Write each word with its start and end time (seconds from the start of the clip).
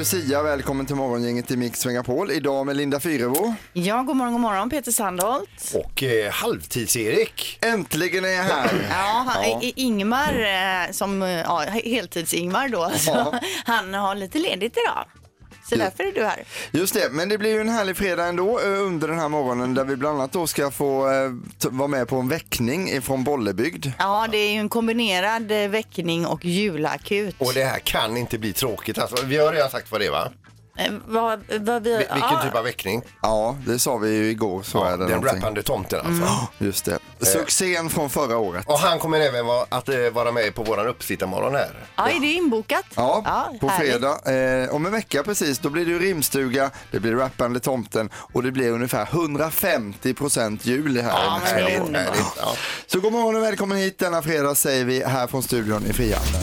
Lucia. 0.00 0.42
Välkommen 0.42 0.86
till 0.86 0.96
morgongänget 0.96 1.50
i 1.50 1.56
Mix 1.56 1.86
Megapol. 1.86 2.30
Idag 2.30 2.66
med 2.66 2.76
Linda 2.76 3.00
Fyrebo. 3.00 3.54
Ja, 3.72 4.02
god 4.02 4.16
morgon, 4.16 4.32
god 4.32 4.40
morgon 4.40 4.70
Peter 4.70 4.92
Sandholt. 4.92 5.74
Och 5.74 6.02
eh, 6.02 6.30
halvtids-Erik. 6.32 7.58
Äntligen 7.60 8.24
är 8.24 8.28
jag 8.28 8.42
här. 8.42 8.86
Ja, 8.90 9.24
han, 9.26 9.42
Ja. 9.50 9.60
Ingmar, 9.62 10.32
eh, 10.86 10.92
som 10.92 11.22
eh, 11.22 11.28
ja, 11.28 11.64
heltids-Ingmar 11.84 12.68
då, 12.68 12.90
Ja. 13.06 13.40
han 13.64 13.94
har 13.94 14.14
lite 14.14 14.38
ledigt 14.38 14.76
idag. 14.86 15.04
Så 15.70 15.76
därför 15.84 16.04
är 16.04 16.12
du 16.12 16.24
här. 16.24 16.44
Just 16.70 16.94
det, 16.94 17.08
men 17.12 17.28
det 17.28 17.38
blir 17.38 17.50
ju 17.50 17.60
en 17.60 17.68
härlig 17.68 17.96
fredag 17.96 18.24
ändå 18.24 18.60
eh, 18.60 18.66
under 18.66 19.08
den 19.08 19.18
här 19.18 19.28
morgonen 19.28 19.74
där 19.74 19.84
vi 19.84 19.96
bland 19.96 20.18
annat 20.18 20.32
då 20.32 20.46
ska 20.46 20.70
få 20.70 21.10
eh, 21.10 21.30
vara 21.70 21.88
med 21.88 22.08
på 22.08 22.16
en 22.16 22.28
väckning 22.28 23.02
från 23.02 23.24
Bollebygd. 23.24 23.86
Ja, 23.98 24.26
det 24.30 24.38
är 24.38 24.52
ju 24.52 24.58
en 24.58 24.68
kombinerad 24.68 25.52
eh, 25.52 25.68
väckning 25.68 26.26
och 26.26 26.44
julakut. 26.44 27.34
Och 27.38 27.52
det 27.54 27.64
här 27.64 27.78
kan 27.78 28.16
inte 28.16 28.38
bli 28.38 28.52
tråkigt. 28.52 28.98
Alltså, 28.98 29.26
vi 29.26 29.36
har 29.36 29.52
redan 29.52 29.70
sagt 29.70 29.90
vad 29.92 30.00
det 30.00 30.06
är 30.06 30.10
va? 30.10 30.32
Eh, 30.80 30.92
vad, 31.06 31.40
vad 31.60 31.82
vi, 31.82 31.90
Vi- 31.90 31.96
Vilken 31.96 32.18
ja, 32.20 32.40
typ 32.44 32.54
av 32.54 32.64
väckning? 32.64 33.02
Ja, 33.22 33.56
det 33.66 33.78
sa 33.78 33.96
vi 33.96 34.10
ju 34.16 34.30
igår. 34.30 34.62
Så 34.62 34.84
är 34.84 34.90
det 34.90 34.96
den 34.96 35.08
någonting. 35.08 35.34
rappande 35.36 35.62
tomten 35.62 36.00
alltså. 36.06 36.48
Just 36.64 36.84
det. 36.84 36.98
Succén 37.26 37.90
från 37.90 38.10
förra 38.10 38.36
året. 38.38 38.66
Och 38.66 38.78
han 38.78 38.98
kommer 38.98 39.20
även 39.20 39.46
vara, 39.46 39.66
att 39.68 39.88
eh, 39.88 39.96
vara 40.12 40.32
med 40.32 40.54
på 40.54 40.62
våran 40.62 40.86
uppsittarmorgon 40.86 41.54
här. 41.54 41.86
Ja, 41.96 42.08
är 42.08 42.20
det 42.20 42.26
inbokat? 42.26 42.84
Ja, 42.94 43.22
på 43.60 43.68
härligt. 43.68 43.90
fredag. 43.92 44.32
Eh, 44.64 44.74
om 44.74 44.86
en 44.86 44.92
vecka 44.92 45.22
precis, 45.22 45.58
då 45.58 45.70
blir 45.70 45.84
det 45.84 45.90
ju 45.90 45.98
rimstuga, 45.98 46.70
det 46.90 47.00
blir 47.00 47.12
rappande 47.14 47.60
tomten 47.60 48.10
och 48.14 48.42
det 48.42 48.50
blir 48.52 48.70
ungefär 48.72 49.02
150 49.12 50.14
procent 50.14 50.66
jul 50.66 50.96
här. 51.00 51.08
Ja, 51.08 51.40
men 51.44 51.54
det 51.54 51.60
är 51.60 51.64
Megapol. 51.64 51.86
underbart. 51.86 52.06
Härligt, 52.16 52.32
ja. 52.40 52.52
Så 52.86 53.00
god 53.00 53.12
morgon 53.12 53.36
och 53.36 53.42
välkommen 53.42 53.78
hit 53.78 53.98
denna 53.98 54.22
fredag 54.22 54.54
säger 54.54 54.84
vi 54.84 55.04
här 55.04 55.26
från 55.26 55.42
studion 55.42 55.86
i 55.86 55.92
Frihamnen. 55.92 56.42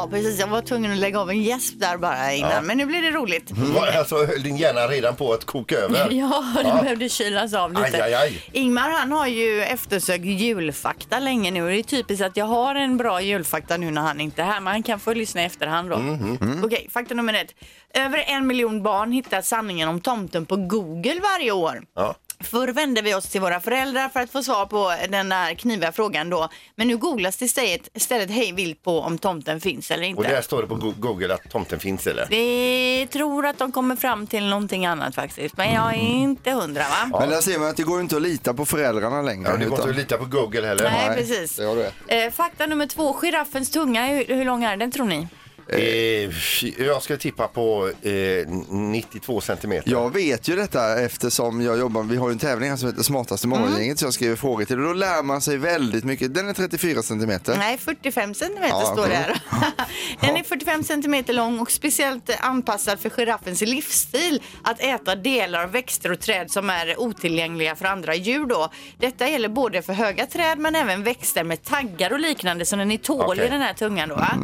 Ja, 0.00 0.08
precis. 0.10 0.40
Jag 0.40 0.46
var 0.46 0.62
tvungen 0.62 0.92
att 0.92 0.98
lägga 0.98 1.20
av 1.20 1.30
en 1.30 1.42
gäsp 1.42 1.74
där 1.78 1.96
bara 1.96 2.32
innan, 2.32 2.66
men 2.66 2.78
nu 2.78 2.86
blir 2.86 3.02
det 3.02 3.10
roligt. 3.10 3.50
Var- 3.50 3.86
Alltså 4.00 4.16
höll 4.26 4.42
din 4.42 4.56
hjärna 4.56 4.80
redan 4.86 5.16
på 5.16 5.32
att 5.32 5.44
koka 5.44 5.76
över? 5.78 6.08
Ja, 6.20 6.44
det 6.56 6.82
behövde 6.82 7.08
kylas 7.08 7.54
av 7.54 7.72
lite. 7.72 7.84
Aj, 7.84 8.00
aj, 8.00 8.14
aj. 8.14 8.42
Ingmar 8.52 8.90
han 8.90 9.12
har 9.12 9.26
ju 9.26 9.62
eftersökt 9.62 10.24
julfakta 10.24 11.18
länge 11.18 11.50
nu 11.50 11.62
och 11.62 11.68
det 11.68 11.78
är 11.78 11.82
typiskt 11.82 12.24
att 12.24 12.36
jag 12.36 12.44
har 12.46 12.74
en 12.74 12.96
bra 12.96 13.20
julfakta 13.22 13.76
nu 13.76 13.90
när 13.90 14.02
han 14.02 14.20
inte 14.20 14.42
är 14.42 14.46
här, 14.46 14.60
men 14.60 14.72
han 14.72 14.82
kan 14.82 15.00
få 15.00 15.12
lyssna 15.14 15.42
i 15.42 15.44
efterhand 15.44 15.90
då. 15.90 15.96
Mhm. 15.98 16.62
Okej, 16.64 16.88
fakta 16.90 17.14
nummer 17.14 17.34
ett. 17.34 17.54
Över 17.94 18.24
en 18.26 18.46
miljon 18.46 18.82
barn 18.82 19.12
hittar 19.12 19.42
sanningen 19.42 19.88
om 19.88 20.00
tomten 20.00 20.46
på 20.46 20.56
Google 20.56 21.20
varje 21.22 21.52
år. 21.52 21.82
Ja. 21.94 22.14
Förr 22.44 22.68
vände 22.68 23.02
vi 23.02 23.14
oss 23.14 23.28
till 23.28 23.40
våra 23.40 23.60
föräldrar 23.60 24.08
för 24.08 24.20
att 24.20 24.30
få 24.30 24.42
svar 24.42 24.66
på 24.66 24.92
den 25.08 25.28
där 25.28 25.54
kniviga 25.54 25.92
frågan 25.92 26.30
då. 26.30 26.48
Men 26.76 26.88
nu 26.88 26.96
googlas 26.96 27.36
det 27.36 27.44
istället, 27.44 27.88
istället 27.94 28.30
hej 28.30 28.52
vilt 28.52 28.82
på 28.82 29.00
om 29.00 29.18
tomten 29.18 29.60
finns 29.60 29.90
eller 29.90 30.02
inte. 30.04 30.18
Och 30.22 30.24
där 30.28 30.42
står 30.42 30.62
det 30.62 30.68
på 30.68 30.74
Go- 30.74 30.94
Google 30.98 31.34
att 31.34 31.50
tomten 31.50 31.78
finns 31.80 32.06
eller? 32.06 32.26
Vi 32.30 33.08
tror 33.12 33.46
att 33.46 33.58
de 33.58 33.72
kommer 33.72 33.96
fram 33.96 34.26
till 34.26 34.46
någonting 34.48 34.86
annat 34.86 35.14
faktiskt, 35.14 35.56
men 35.56 35.74
jag 35.74 35.94
är 35.94 35.98
inte 35.98 36.50
hundra 36.50 36.82
va? 36.82 37.18
Men 37.20 37.28
där 37.30 37.40
ser 37.40 37.58
man 37.58 37.68
att 37.68 37.76
det 37.76 37.82
går 37.82 38.00
inte 38.00 38.16
att 38.16 38.22
lita 38.22 38.54
på 38.54 38.66
föräldrarna 38.66 39.22
längre. 39.22 39.48
Ja, 39.50 39.56
det 39.56 39.64
går 39.64 39.64
inte 39.64 39.74
utan- 39.76 39.90
att 39.90 39.96
lita 39.96 40.18
på 40.18 40.24
Google 40.24 40.66
heller. 40.66 40.84
Nej, 40.84 41.08
Nej, 41.08 41.16
precis. 41.18 41.56
det 41.56 41.64
har 41.64 41.76
du 41.76 41.82
rätt. 41.82 41.94
Eh, 42.08 42.30
fakta 42.30 42.66
nummer 42.66 42.86
två, 42.86 43.12
giraffens 43.12 43.70
tunga, 43.70 44.06
hur, 44.06 44.24
hur 44.24 44.44
lång 44.44 44.64
är 44.64 44.76
den 44.76 44.92
tror 44.92 45.06
ni? 45.06 45.28
Eh, 45.72 46.30
jag 46.86 47.02
ska 47.02 47.16
tippa 47.16 47.48
på 47.48 47.90
eh, 48.02 48.12
92 48.68 49.40
centimeter. 49.40 49.90
Jag 49.90 50.14
vet 50.14 50.48
ju 50.48 50.56
detta 50.56 51.00
eftersom 51.00 51.60
jag 51.60 51.78
jobbar, 51.78 52.02
vi 52.02 52.16
har 52.16 52.28
ju 52.28 52.32
en 52.32 52.38
tävling 52.38 52.70
här 52.70 52.76
som 52.76 52.88
heter 52.88 53.02
Smartaste 53.02 53.48
morgongänget 53.48 53.98
så 53.98 54.06
jag 54.06 54.14
skriver 54.14 54.36
frågor 54.36 54.64
till 54.64 54.78
och 54.78 54.84
då 54.86 54.92
lär 54.92 55.22
man 55.22 55.40
sig 55.40 55.56
väldigt 55.56 56.04
mycket. 56.04 56.34
Den 56.34 56.48
är 56.48 56.52
34 56.52 57.02
centimeter. 57.02 57.56
Nej, 57.58 57.78
45 57.78 58.34
centimeter 58.34 58.68
Ja, 58.68 58.92
står 58.92 59.08
det 59.08 59.14
här. 59.14 59.40
Den 60.20 60.36
är 60.36 60.42
45 60.42 60.84
centimeter 60.84 61.32
lång 61.32 61.58
och 61.58 61.70
speciellt 61.70 62.30
anpassad 62.40 63.00
för 63.00 63.10
giraffens 63.10 63.60
livsstil 63.60 64.42
att 64.62 64.80
äta 64.80 65.14
delar 65.16 65.64
av 65.64 65.70
växter 65.70 66.12
och 66.12 66.20
träd 66.20 66.50
som 66.50 66.70
är 66.70 67.00
otillgängliga 67.00 67.76
för 67.76 67.84
andra 67.84 68.14
djur 68.14 68.46
då. 68.46 68.70
Detta 68.98 69.28
gäller 69.28 69.48
både 69.48 69.82
för 69.82 69.92
höga 69.92 70.26
träd 70.26 70.58
men 70.58 70.74
även 70.74 71.02
växter 71.02 71.44
med 71.44 71.64
taggar 71.64 72.12
och 72.12 72.20
liknande 72.20 72.64
så 72.64 72.76
den 72.76 72.90
är 72.90 72.96
tålig 72.96 73.42
Okej. 73.42 73.50
den 73.50 73.60
här 73.60 73.74
tungan 73.74 74.08
då. 74.08 74.14
Va? 74.14 74.38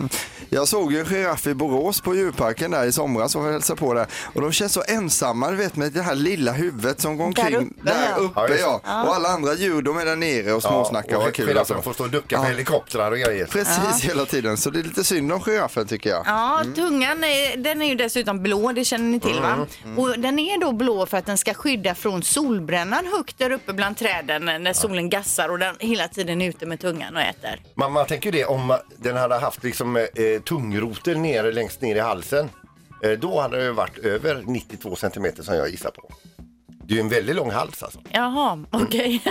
Jag 0.49 0.69
såg 0.69 0.93
ju 0.93 1.01
en 1.01 1.07
giraff 1.17 1.47
i 1.47 1.55
Borås 1.55 2.01
på 2.01 2.15
djurparken 2.15 2.71
där 2.71 2.85
i 2.85 2.93
somras 2.93 3.37
och 3.37 3.45
hälsade 3.45 3.79
på 3.81 3.95
där. 3.95 4.07
Och 4.35 4.41
de 4.43 4.53
känns 4.53 4.73
så 4.73 4.83
ensamma, 4.89 5.51
du 5.51 5.57
vet 5.57 5.77
med 5.77 5.93
det 5.93 6.03
här 6.03 6.15
lilla 6.15 6.53
huvudet 6.53 7.01
som 7.01 7.17
går 7.17 7.25
omkring 7.25 7.51
Där 7.51 7.59
uppe, 7.61 7.75
där 7.83 8.09
ja. 8.11 8.17
uppe. 8.17 8.57
Ja. 8.61 8.81
Ja, 8.85 9.05
Och 9.05 9.15
alla 9.15 9.29
andra 9.29 9.55
djur 9.55 9.83
de 9.83 9.99
är 9.99 10.05
där 10.05 10.17
nere 10.17 10.53
och 10.53 10.63
småsnackar 10.63 11.17
och 11.17 11.23
har 11.23 11.31
kul. 11.31 11.59
och 11.59 11.67
så. 11.67 11.83
får 11.83 11.93
stå 11.93 12.05
och 12.05 12.11
ducka 12.11 12.43
för 12.43 12.49
helikoptrar 12.49 13.11
och 13.11 13.19
grejer. 13.19 13.47
Precis 13.47 14.05
hela 14.05 14.25
tiden, 14.27 14.57
så 14.57 14.71
det 14.71 14.79
är 14.79 14.83
lite 14.83 15.05
synd 15.05 15.33
om 15.33 15.41
giraffen 15.41 15.87
tycker 15.87 16.11
jag. 16.11 16.23
Ja, 16.27 16.63
tungan 16.75 17.25
är, 17.25 17.57
den 17.57 17.83
är 17.83 17.87
ju 17.87 17.95
dessutom 17.95 18.43
blå, 18.43 18.73
det 18.73 18.85
känner 18.85 19.05
ni 19.07 19.21
till 19.21 19.41
va? 19.41 19.67
Och 19.97 20.19
den 20.19 20.39
är 20.39 20.61
då 20.61 20.73
blå 20.73 21.07
för 21.07 21.17
att 21.17 21.27
den 21.27 21.39
ska 21.39 21.55
skydda 21.55 21.95
från 21.95 22.23
solbrännan 22.23 23.07
högt 23.07 23.39
där 23.39 23.51
uppe 23.51 23.73
bland 23.73 23.97
träden 23.97 24.45
när 24.45 24.73
solen 24.73 25.11
gassar 25.11 25.49
och 25.49 25.59
den 25.59 25.75
hela 25.79 26.09
tiden 26.09 26.43
är 26.43 26.49
ute 26.49 26.67
med 26.67 26.81
tungan 26.81 27.17
och 27.17 27.23
äter. 27.23 27.61
Man, 27.75 27.93
man 27.93 28.07
tänker 28.07 28.33
ju 28.33 28.39
det 28.39 28.45
om 28.45 28.79
den 28.97 29.17
hade 29.17 29.35
haft 29.39 29.65
liksom, 29.65 29.97
eh, 29.97 30.05
tungrotor 31.03 31.21
nere 31.21 31.53
längst 31.53 31.81
ner 31.81 31.97
i 31.97 32.01
halsen. 32.01 32.49
Eh, 33.03 33.11
då 33.11 33.41
hade 33.41 33.65
det 33.65 33.73
varit 33.73 33.99
över 33.99 34.43
92 34.47 34.97
centimeter 34.97 35.43
som 35.43 35.55
jag 35.55 35.71
gissar 35.71 35.91
på. 35.91 36.09
Det 36.85 36.95
är 36.95 36.97
ju 36.97 37.01
en 37.01 37.09
väldigt 37.09 37.37
lång 37.37 37.51
hals 37.51 37.83
alltså. 37.83 38.01
Jaha, 38.11 38.65
okej. 38.71 39.23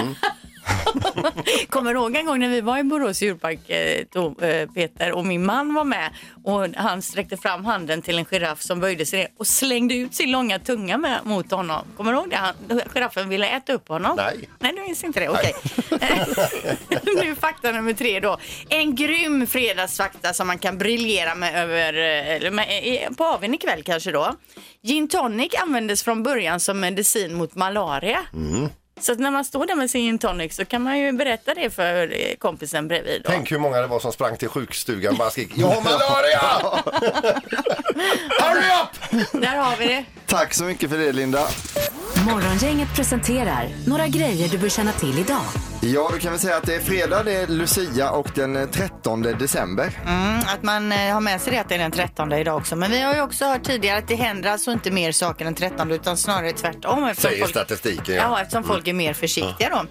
Kommer 1.70 1.94
du 1.94 2.00
ihåg 2.00 2.16
en 2.16 2.26
gång 2.26 2.40
när 2.40 2.50
vi 2.50 2.62
var 2.62 2.78
i 2.78 2.84
Borås 2.84 3.22
djurpark, 3.22 3.70
eh, 3.70 4.50
eh, 4.50 4.70
Peter, 4.70 5.12
och 5.12 5.26
min 5.26 5.46
man 5.46 5.74
var 5.74 5.84
med 5.84 6.10
och 6.44 6.68
han 6.76 7.02
sträckte 7.02 7.38
fram 7.38 7.66
handen 7.66 8.02
till 8.02 8.18
en 8.18 8.26
giraff 8.26 8.62
som 8.62 8.80
böjde 8.80 9.06
sig 9.06 9.20
ner 9.20 9.28
och 9.38 9.48
slängde 9.48 9.96
ut 9.96 10.16
sin 10.16 10.32
långa 10.32 10.60
tunga 10.60 10.98
med, 10.98 11.20
mot 11.24 11.52
honom. 11.52 11.86
Kommer 11.98 12.12
du 12.12 12.18
ihåg 12.18 12.30
det? 12.30 12.36
Han, 12.36 12.56
giraffen 12.94 13.30
ville 13.30 13.48
äta 13.48 13.74
upp 13.74 13.88
honom. 13.88 14.16
Nej. 14.18 14.50
Nej, 14.60 14.74
du 14.76 14.82
minns 14.82 15.04
inte 15.04 15.20
det. 15.20 15.30
Okej. 15.30 15.54
nu 17.24 17.36
fakta 17.36 17.72
nummer 17.72 17.94
tre 17.94 18.20
då. 18.20 18.38
En 18.70 18.96
grym 18.96 19.48
fredagsfakta 19.48 20.34
som 20.34 20.48
man 20.48 20.58
kan 20.58 20.78
briljera 20.78 21.36
med 21.36 21.56
över, 21.56 22.52
med, 22.52 22.68
på 23.18 23.24
aven 23.24 23.54
ikväll 23.54 23.84
kanske 23.84 24.12
då. 24.12 24.36
Gin 24.84 25.08
tonic 25.08 25.54
användes 25.62 26.04
från 26.04 26.24
början 26.24 26.60
som 26.60 26.80
medicin 26.80 27.34
mot 27.34 27.56
malaria. 27.56 28.20
Så 29.00 29.12
att 29.12 29.20
när 29.20 29.32
man 29.32 29.46
står 29.46 29.66
där 29.66 29.76
med 29.76 29.90
sin 29.90 30.02
gin 30.02 30.20
tonic 30.20 30.56
så 30.56 30.66
kan 30.66 30.82
man 30.84 31.00
ju 31.00 31.12
berätta 31.12 31.54
det 31.54 31.70
för 31.70 32.14
eh, 32.14 32.36
kompisen 32.38 32.88
bredvid. 32.88 33.22
Då. 33.24 33.30
Tänk 33.32 33.52
hur 33.52 33.60
många 33.60 33.78
det 33.82 33.88
var 33.88 34.00
som 34.00 34.14
sprang 34.14 34.38
till 34.38 34.50
sjukstugan 34.50 35.12
och 35.12 35.18
bara 35.18 35.30
skrek 35.30 35.50
Jag 35.56 35.68
har 35.68 35.82
malaria! 35.84 36.82
Hurry 38.42 38.68
up! 38.82 39.32
Där 39.42 39.58
har 39.58 39.78
vi 39.78 39.88
det. 39.88 40.06
Tack 40.26 40.54
så 40.54 40.64
mycket 40.64 40.90
för 40.90 40.98
det 40.98 41.12
Linda. 41.12 41.48
Morgongänget 42.26 42.96
presenterar 42.96 43.70
några 43.88 44.08
grejer 44.08 44.48
du 44.50 44.58
bör 44.58 44.70
känna 44.70 44.92
till 44.92 45.20
idag. 45.20 45.42
Ja, 45.82 46.10
då 46.14 46.18
kan 46.20 46.34
vi 46.34 46.40
säga 46.40 46.58
att 46.58 46.64
det 46.66 46.76
är 46.76 46.80
fredag, 46.80 47.24
det 47.24 47.34
är 47.34 47.48
Lucia 47.48 48.12
och 48.12 48.30
den 48.36 48.56
eh, 48.56 48.66
13 48.70 49.22
december. 49.22 50.00
Mm, 50.06 50.40
att 50.40 50.64
man 50.64 50.92
eh, 50.92 51.14
har 51.14 51.22
med 51.22 51.42
sig 51.42 51.54
det 51.54 51.60
att 51.60 51.70
det 51.70 51.76
är 51.76 51.80
den 51.80 51.92
13 51.92 52.34
idag 52.34 52.58
också. 52.58 52.76
Men 52.76 52.92
vi 52.92 53.02
har 53.02 53.16
ju 53.16 53.22
också 53.22 53.46
hört 53.46 53.64
tidigare 53.64 53.98
att 53.98 54.08
det 54.08 54.16
händer 54.16 54.50
alltså 54.50 54.72
inte 54.72 54.92
mer 54.92 55.12
saker 55.12 55.46
den 55.46 55.56
13 55.56 55.92
utan 55.92 56.18
snarare 56.18 56.52
tvärtom. 56.52 57.14
Säger 57.18 57.46
statistiken, 57.46 58.16
ja. 58.16 58.22
Ja, 58.22 58.42
eftersom 58.42 58.64
folk 58.64 58.85
är 58.88 58.94
mer 58.94 59.14
försiktiga 59.14 59.70
då. 59.70 59.86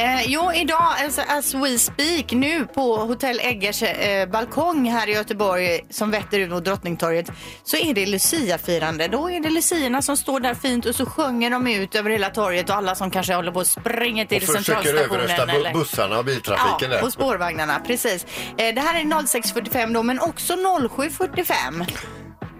Eh, 0.00 0.22
jo, 0.26 0.52
idag, 0.52 0.94
alltså, 1.04 1.20
as 1.28 1.54
we 1.54 1.78
speak, 1.78 2.32
nu 2.32 2.64
på 2.66 2.96
Hotell 2.96 3.40
Eggers 3.40 3.82
eh, 3.82 4.28
balkong 4.28 4.90
här 4.90 5.08
i 5.08 5.12
Göteborg 5.12 5.80
som 5.90 6.10
vetter 6.10 6.38
ut 6.38 6.50
mot 6.50 6.64
Drottningtorget 6.64 7.30
så 7.64 7.76
är 7.76 7.94
det 7.94 8.06
Lucia-firande. 8.06 9.08
Då 9.08 9.30
är 9.30 9.40
det 9.40 9.50
Luciorna 9.50 10.02
som 10.02 10.16
står 10.16 10.40
där 10.40 10.54
fint 10.54 10.86
och 10.86 10.94
så 10.94 11.06
sjunger 11.06 11.50
de 11.50 11.66
ut 11.66 11.94
över 11.94 12.10
hela 12.10 12.30
torget 12.30 12.70
och 12.70 12.76
alla 12.76 12.94
som 12.94 13.10
kanske 13.10 13.34
håller 13.34 13.52
på 13.52 13.60
att 13.60 13.66
springa 13.66 14.26
till 14.26 14.36
Och 14.42 14.42
försöker 14.42 14.62
centralstationen. 14.64 15.20
överrösta 15.20 15.46
bu- 15.46 15.72
bussarna 15.74 16.18
och 16.18 16.24
biltrafiken 16.24 16.90
Ja, 16.90 16.96
där. 16.96 17.04
och 17.04 17.12
spårvagnarna, 17.12 17.80
precis. 17.86 18.26
Eh, 18.58 18.74
det 18.74 18.80
här 18.80 19.00
är 19.00 19.04
06.45 19.04 19.94
då, 19.94 20.02
men 20.02 20.20
också 20.20 20.54
07.45. 20.54 21.86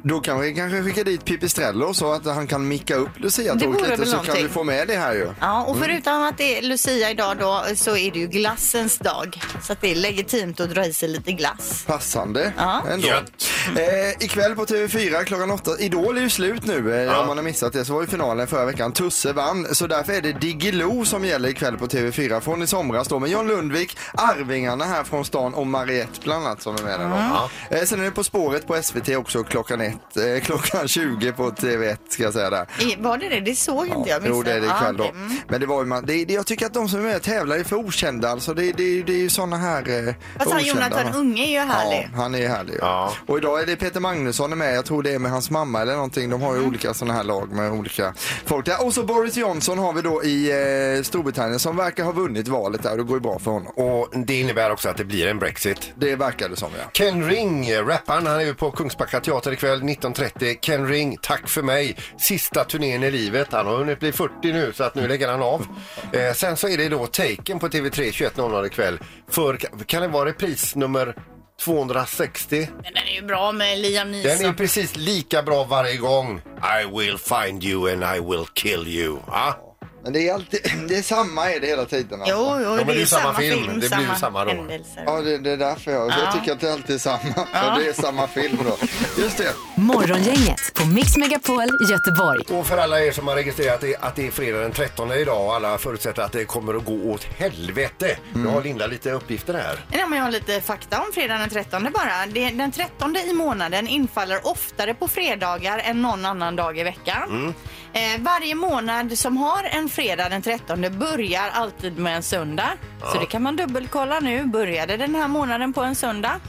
Då 0.04 0.20
kan 0.20 0.40
vi 0.40 0.54
kanske 0.54 0.82
skicka 0.82 1.04
dit 1.04 1.24
Pipistrello 1.24 1.94
så 1.94 2.12
att 2.12 2.24
han 2.26 2.46
kan 2.46 2.68
micka 2.68 2.94
upp 2.96 3.08
Det 3.16 3.20
Lucia-tåget 3.22 3.80
lite 3.80 3.96
så 3.96 4.02
kan 4.02 4.10
någonting. 4.10 4.42
vi 4.42 4.48
få 4.48 4.64
med 4.64 4.88
det 4.88 4.96
här 4.96 5.12
ju. 5.14 5.28
Ja, 5.40 5.64
och 5.64 5.78
förutom 5.78 6.22
att 6.22 6.38
det 6.38 6.58
är 6.58 6.62
Lucia 6.62 7.10
idag 7.10 7.36
då 7.38 7.64
så 7.76 7.96
är 7.96 8.10
det 8.10 8.18
ju 8.18 8.26
glassens 8.26 8.98
dag. 8.98 9.40
Så 9.62 9.72
att 9.72 9.80
det 9.80 9.90
är 9.90 9.94
legitimt 9.94 10.60
att 10.60 10.70
dra 10.70 10.86
i 10.86 10.92
sig 10.92 11.08
lite 11.08 11.32
glass. 11.32 11.84
Passande 11.86 12.52
Ja. 12.56 12.82
ändå. 12.90 13.08
Gött. 13.08 13.32
Eh, 13.76 14.24
ikväll 14.24 14.54
på 14.54 14.64
TV4 14.64 15.24
klockan 15.24 15.50
åtta. 15.50 15.78
Idol 15.78 16.16
är 16.16 16.20
ju 16.22 16.30
slut 16.30 16.66
nu. 16.66 17.04
Eh, 17.06 17.20
Om 17.20 17.26
man 17.26 17.36
har 17.36 17.44
missat 17.44 17.72
det 17.72 17.84
så 17.84 17.94
var 17.94 18.00
ju 18.00 18.06
finalen 18.06 18.46
förra 18.46 18.64
veckan. 18.66 18.92
Tusse 18.92 19.32
vann. 19.32 19.74
Så 19.74 19.86
därför 19.86 20.12
är 20.12 20.20
det 20.20 20.32
Diggiloo 20.32 21.04
som 21.04 21.24
gäller 21.24 21.48
ikväll 21.48 21.76
på 21.78 21.86
TV4 21.86 22.40
från 22.40 22.62
i 22.62 22.66
somras 22.66 23.08
då 23.08 23.18
med 23.18 23.30
John 23.30 23.48
Lundvik, 23.48 23.96
Arvingarna 24.14 24.84
här 24.84 25.04
från 25.04 25.24
stan 25.24 25.54
och 25.54 25.66
Mariette 25.66 26.20
bland 26.24 26.46
annat 26.46 26.62
som 26.62 26.74
är 26.76 26.82
med 26.82 27.00
där 27.00 27.08
då. 27.08 27.14
Ja. 27.16 27.50
Eh, 27.76 27.84
sen 27.84 28.00
är 28.00 28.04
det 28.04 28.10
På 28.10 28.24
spåret 28.24 28.66
på 28.66 28.82
SVT 28.82 29.16
också 29.16 29.44
klockan 29.44 29.80
är 29.80 29.91
ett, 29.92 30.16
eh, 30.16 30.44
klockan 30.44 30.88
20 30.88 31.32
på 31.32 31.50
TV1 31.50 31.96
ska 32.08 32.22
jag 32.22 32.32
säga 32.32 32.50
där. 32.50 32.66
I- 32.80 32.96
Var 32.98 33.18
det 33.18 33.28
det? 33.28 33.40
Det 33.40 33.54
såg 33.54 33.86
inte 33.86 34.10
jag. 34.10 34.22
jo, 34.26 34.42
det 34.42 34.52
är 34.52 34.60
det 34.60 34.66
ikväll 34.66 34.96
då. 34.96 35.04
okej. 35.04 35.16
Mm. 35.20 35.36
Men 35.48 35.60
det 35.60 35.66
var 35.66 35.80
ju 35.80 35.86
man, 35.86 36.04
det, 36.06 36.24
det, 36.24 36.34
jag 36.34 36.46
tycker 36.46 36.66
att 36.66 36.74
de 36.74 36.88
som 36.88 36.98
är 36.98 37.02
med 37.02 37.16
och 37.16 37.22
tävlar 37.22 37.56
är 37.56 37.64
för 37.64 37.76
okända 37.76 38.28
alltså. 38.28 38.54
Det, 38.54 38.62
det, 38.72 39.02
det 39.02 39.12
är 39.12 39.16
ju 39.18 39.28
såna 39.30 39.56
här 39.56 39.78
eh, 40.08 40.14
Fast 40.38 40.50
han 40.52 40.60
okända, 40.60 40.88
Jonathan? 40.88 41.14
Unge 41.14 41.42
är 41.46 41.50
ju 41.50 41.58
härlig. 41.58 42.08
Ja, 42.12 42.16
han 42.20 42.34
är 42.34 42.48
härlig. 42.48 42.74
Ja. 42.80 42.86
Ja. 42.86 43.12
Och 43.32 43.38
idag 43.38 43.60
är 43.62 43.66
det 43.66 43.76
Peter 43.76 44.00
Magnusson 44.00 44.52
är 44.52 44.56
med. 44.56 44.76
Jag 44.76 44.84
tror 44.84 45.02
det 45.02 45.10
är 45.14 45.18
med 45.18 45.30
hans 45.30 45.50
mamma 45.50 45.80
eller 45.82 45.94
någonting. 45.94 46.30
De 46.30 46.42
har 46.42 46.54
ju 46.54 46.62
olika 46.66 46.94
sådana 46.94 47.14
här 47.14 47.24
lag 47.24 47.52
med 47.52 47.72
olika 47.72 48.14
folk 48.46 48.66
där. 48.66 48.86
Och 48.86 48.94
så 48.94 49.02
Boris 49.02 49.36
Johnson 49.36 49.78
har 49.78 49.92
vi 49.92 50.02
då 50.02 50.24
i 50.24 50.50
eh, 50.98 51.02
Storbritannien 51.02 51.58
som 51.58 51.76
verkar 51.76 52.04
ha 52.04 52.12
vunnit 52.12 52.48
valet 52.48 52.82
där. 52.82 52.96
Det 52.96 53.02
går 53.02 53.16
ju 53.16 53.20
bra 53.20 53.38
för 53.38 53.50
honom. 53.50 53.72
Och 53.72 54.08
det 54.26 54.40
innebär 54.40 54.70
också 54.70 54.88
att 54.88 54.96
det 54.96 55.04
blir 55.04 55.26
en 55.26 55.38
Brexit. 55.38 55.92
Det 55.94 56.16
verkar 56.16 56.48
det 56.48 56.56
som 56.56 56.70
ja. 56.78 56.84
Ken 56.92 57.28
Ring, 57.28 57.68
eh, 57.68 57.86
rapparen, 57.86 58.26
han 58.26 58.36
är 58.36 58.44
ju 58.44 58.54
på 58.54 58.70
Kungsbacka 58.70 59.20
teater 59.20 59.52
ikväll 59.52 59.81
19.30. 59.82 60.54
Ken 60.60 60.88
Ring, 60.88 61.16
tack 61.22 61.48
för 61.48 61.62
mig. 61.62 61.96
Sista 62.18 62.64
turnén 62.64 63.02
i 63.02 63.10
livet. 63.10 63.48
Han 63.52 63.66
har 63.66 63.76
hunnit 63.76 64.00
bli 64.00 64.12
40 64.12 64.32
nu 64.42 64.72
så 64.72 64.84
att 64.84 64.94
nu 64.94 65.08
lägger 65.08 65.28
han 65.28 65.42
av. 65.42 65.66
Eh, 66.12 66.32
sen 66.34 66.56
så 66.56 66.68
är 66.68 66.76
det 66.76 66.88
då 66.88 67.06
Taken 67.06 67.58
på 67.58 67.68
TV3 67.68 68.10
21.00 68.10 68.66
ikväll. 68.66 68.98
För, 69.30 69.56
kan 69.86 70.02
det 70.02 70.08
vara 70.08 70.28
repris 70.28 70.76
nummer 70.76 71.16
260? 71.64 72.68
Men 72.82 72.94
den 72.94 73.02
är 73.06 73.14
ju 73.14 73.22
bra 73.26 73.52
med 73.52 73.78
Liam 73.78 74.12
Den 74.12 74.20
är 74.20 74.24
Neeson. 74.24 74.54
precis 74.54 74.96
lika 74.96 75.42
bra 75.42 75.64
varje 75.64 75.96
gång. 75.96 76.40
I 76.82 76.86
will 76.98 77.18
find 77.18 77.64
you 77.64 77.92
and 77.92 78.16
I 78.16 78.20
will 78.30 78.46
kill 78.54 78.88
you. 78.88 79.18
Ja? 79.26 79.71
Men 80.04 80.12
det 80.12 80.28
är 80.28 80.34
alltid, 80.34 80.60
det 80.88 80.96
är 80.96 81.02
samma 81.02 81.50
är 81.50 81.60
det 81.60 81.66
hela 81.66 81.84
tiden 81.84 82.20
alltså. 82.20 82.34
Jo, 82.36 82.60
jo, 82.64 82.74
men 82.76 82.86
det 82.86 82.92
är 82.92 83.00
är 83.02 83.06
samma 83.06 83.22
samma 83.22 83.38
film. 83.38 83.58
film, 83.64 83.72
Det 83.72 83.78
blir 83.78 83.88
samma, 83.88 84.02
ju 84.02 84.18
samma 84.20 84.44
då. 84.44 84.50
händelser. 84.50 85.02
Ja, 85.06 85.20
det, 85.20 85.38
det 85.38 85.50
är 85.50 85.56
därför 85.56 85.90
jag, 85.92 86.08
jag 86.10 86.32
tycker 86.32 86.52
att 86.52 86.60
det 86.60 86.72
alltid 86.72 86.94
är 86.94 86.98
samma. 86.98 87.18
För 87.52 87.80
det 87.80 87.88
är 87.88 87.92
samma 87.92 88.26
film 88.28 88.58
då. 88.64 88.76
Just 89.22 89.38
det. 89.38 89.54
Morgongänget 89.76 90.74
på 90.74 90.86
Mix 90.86 91.16
Megapol 91.16 91.68
Göteborg. 91.90 92.40
Och 92.58 92.66
för 92.66 92.78
alla 92.78 93.00
er 93.04 93.12
som 93.12 93.28
har 93.28 93.34
registrerat 93.34 93.80
det, 93.80 93.96
att 93.96 94.16
det 94.16 94.26
är 94.26 94.30
fredag 94.30 94.58
den 94.60 94.72
13 94.72 95.12
idag 95.12 95.46
och 95.46 95.54
alla 95.54 95.78
förutsätter 95.78 96.22
att 96.22 96.32
det 96.32 96.44
kommer 96.44 96.74
att 96.74 96.84
gå 96.84 97.10
åt 97.10 97.24
helvete. 97.24 98.16
Nu 98.34 98.46
har 98.46 98.62
Linda 98.62 98.86
lite 98.86 99.10
uppgifter 99.10 99.54
här. 99.54 99.84
Ja, 99.92 100.06
men 100.06 100.18
jag 100.18 100.24
har 100.24 100.32
lite 100.32 100.60
fakta 100.60 100.98
om 101.00 101.06
fredagen 101.14 101.40
den 101.40 101.50
13 101.50 101.88
bara. 101.94 102.26
Det, 102.32 102.50
den 102.50 102.72
13 102.72 103.16
i 103.16 103.32
månaden 103.32 103.88
infaller 103.88 104.46
oftare 104.46 104.94
på 104.94 105.08
fredagar 105.08 105.78
än 105.78 106.02
någon 106.02 106.26
annan 106.26 106.56
dag 106.56 106.78
i 106.78 106.82
veckan. 106.82 107.54
Eh, 107.94 108.20
varje 108.20 108.54
månad 108.54 109.18
som 109.18 109.36
har 109.36 109.64
en 109.64 109.88
fredag 109.92 110.28
den 110.28 110.42
13 110.42 110.98
börjar 110.98 111.48
alltid 111.52 111.98
med 111.98 112.16
en 112.16 112.22
söndag. 112.22 112.70
Så 113.12 113.18
det 113.18 113.26
kan 113.26 113.42
man 113.42 113.56
dubbelkolla 113.56 114.20
nu. 114.20 114.44
Började 114.44 114.96
den 114.96 115.14
här 115.14 115.28
månaden 115.28 115.72
på 115.72 115.80
en 115.82 115.94
söndag? 115.94 116.40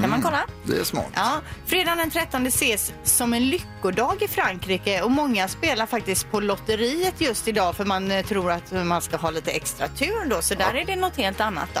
Kan 0.00 0.10
man 0.10 0.22
kolla? 0.22 0.46
Det 0.64 0.78
är 0.78 0.84
smart. 0.84 1.06
Ja, 1.14 1.40
fredagen 1.66 1.98
den 1.98 2.10
13 2.10 2.46
ses 2.46 2.92
som 3.02 3.32
en 3.32 3.48
lyckodag 3.48 4.22
i 4.22 4.28
Frankrike 4.28 5.02
och 5.02 5.10
många 5.10 5.48
spelar 5.48 5.86
faktiskt 5.86 6.30
på 6.30 6.40
lotteriet 6.40 7.20
just 7.20 7.48
idag 7.48 7.76
för 7.76 7.84
man 7.84 8.10
eh, 8.10 8.24
tror 8.24 8.50
att 8.50 8.72
man 8.72 9.02
ska 9.02 9.16
ha 9.16 9.30
lite 9.30 9.50
extra 9.50 9.88
tur 9.88 10.30
då. 10.30 10.42
Så 10.42 10.54
där 10.54 10.74
är 10.74 10.84
det 10.84 10.96
något 10.96 11.16
helt 11.16 11.40
annat 11.40 11.68
då. 11.74 11.80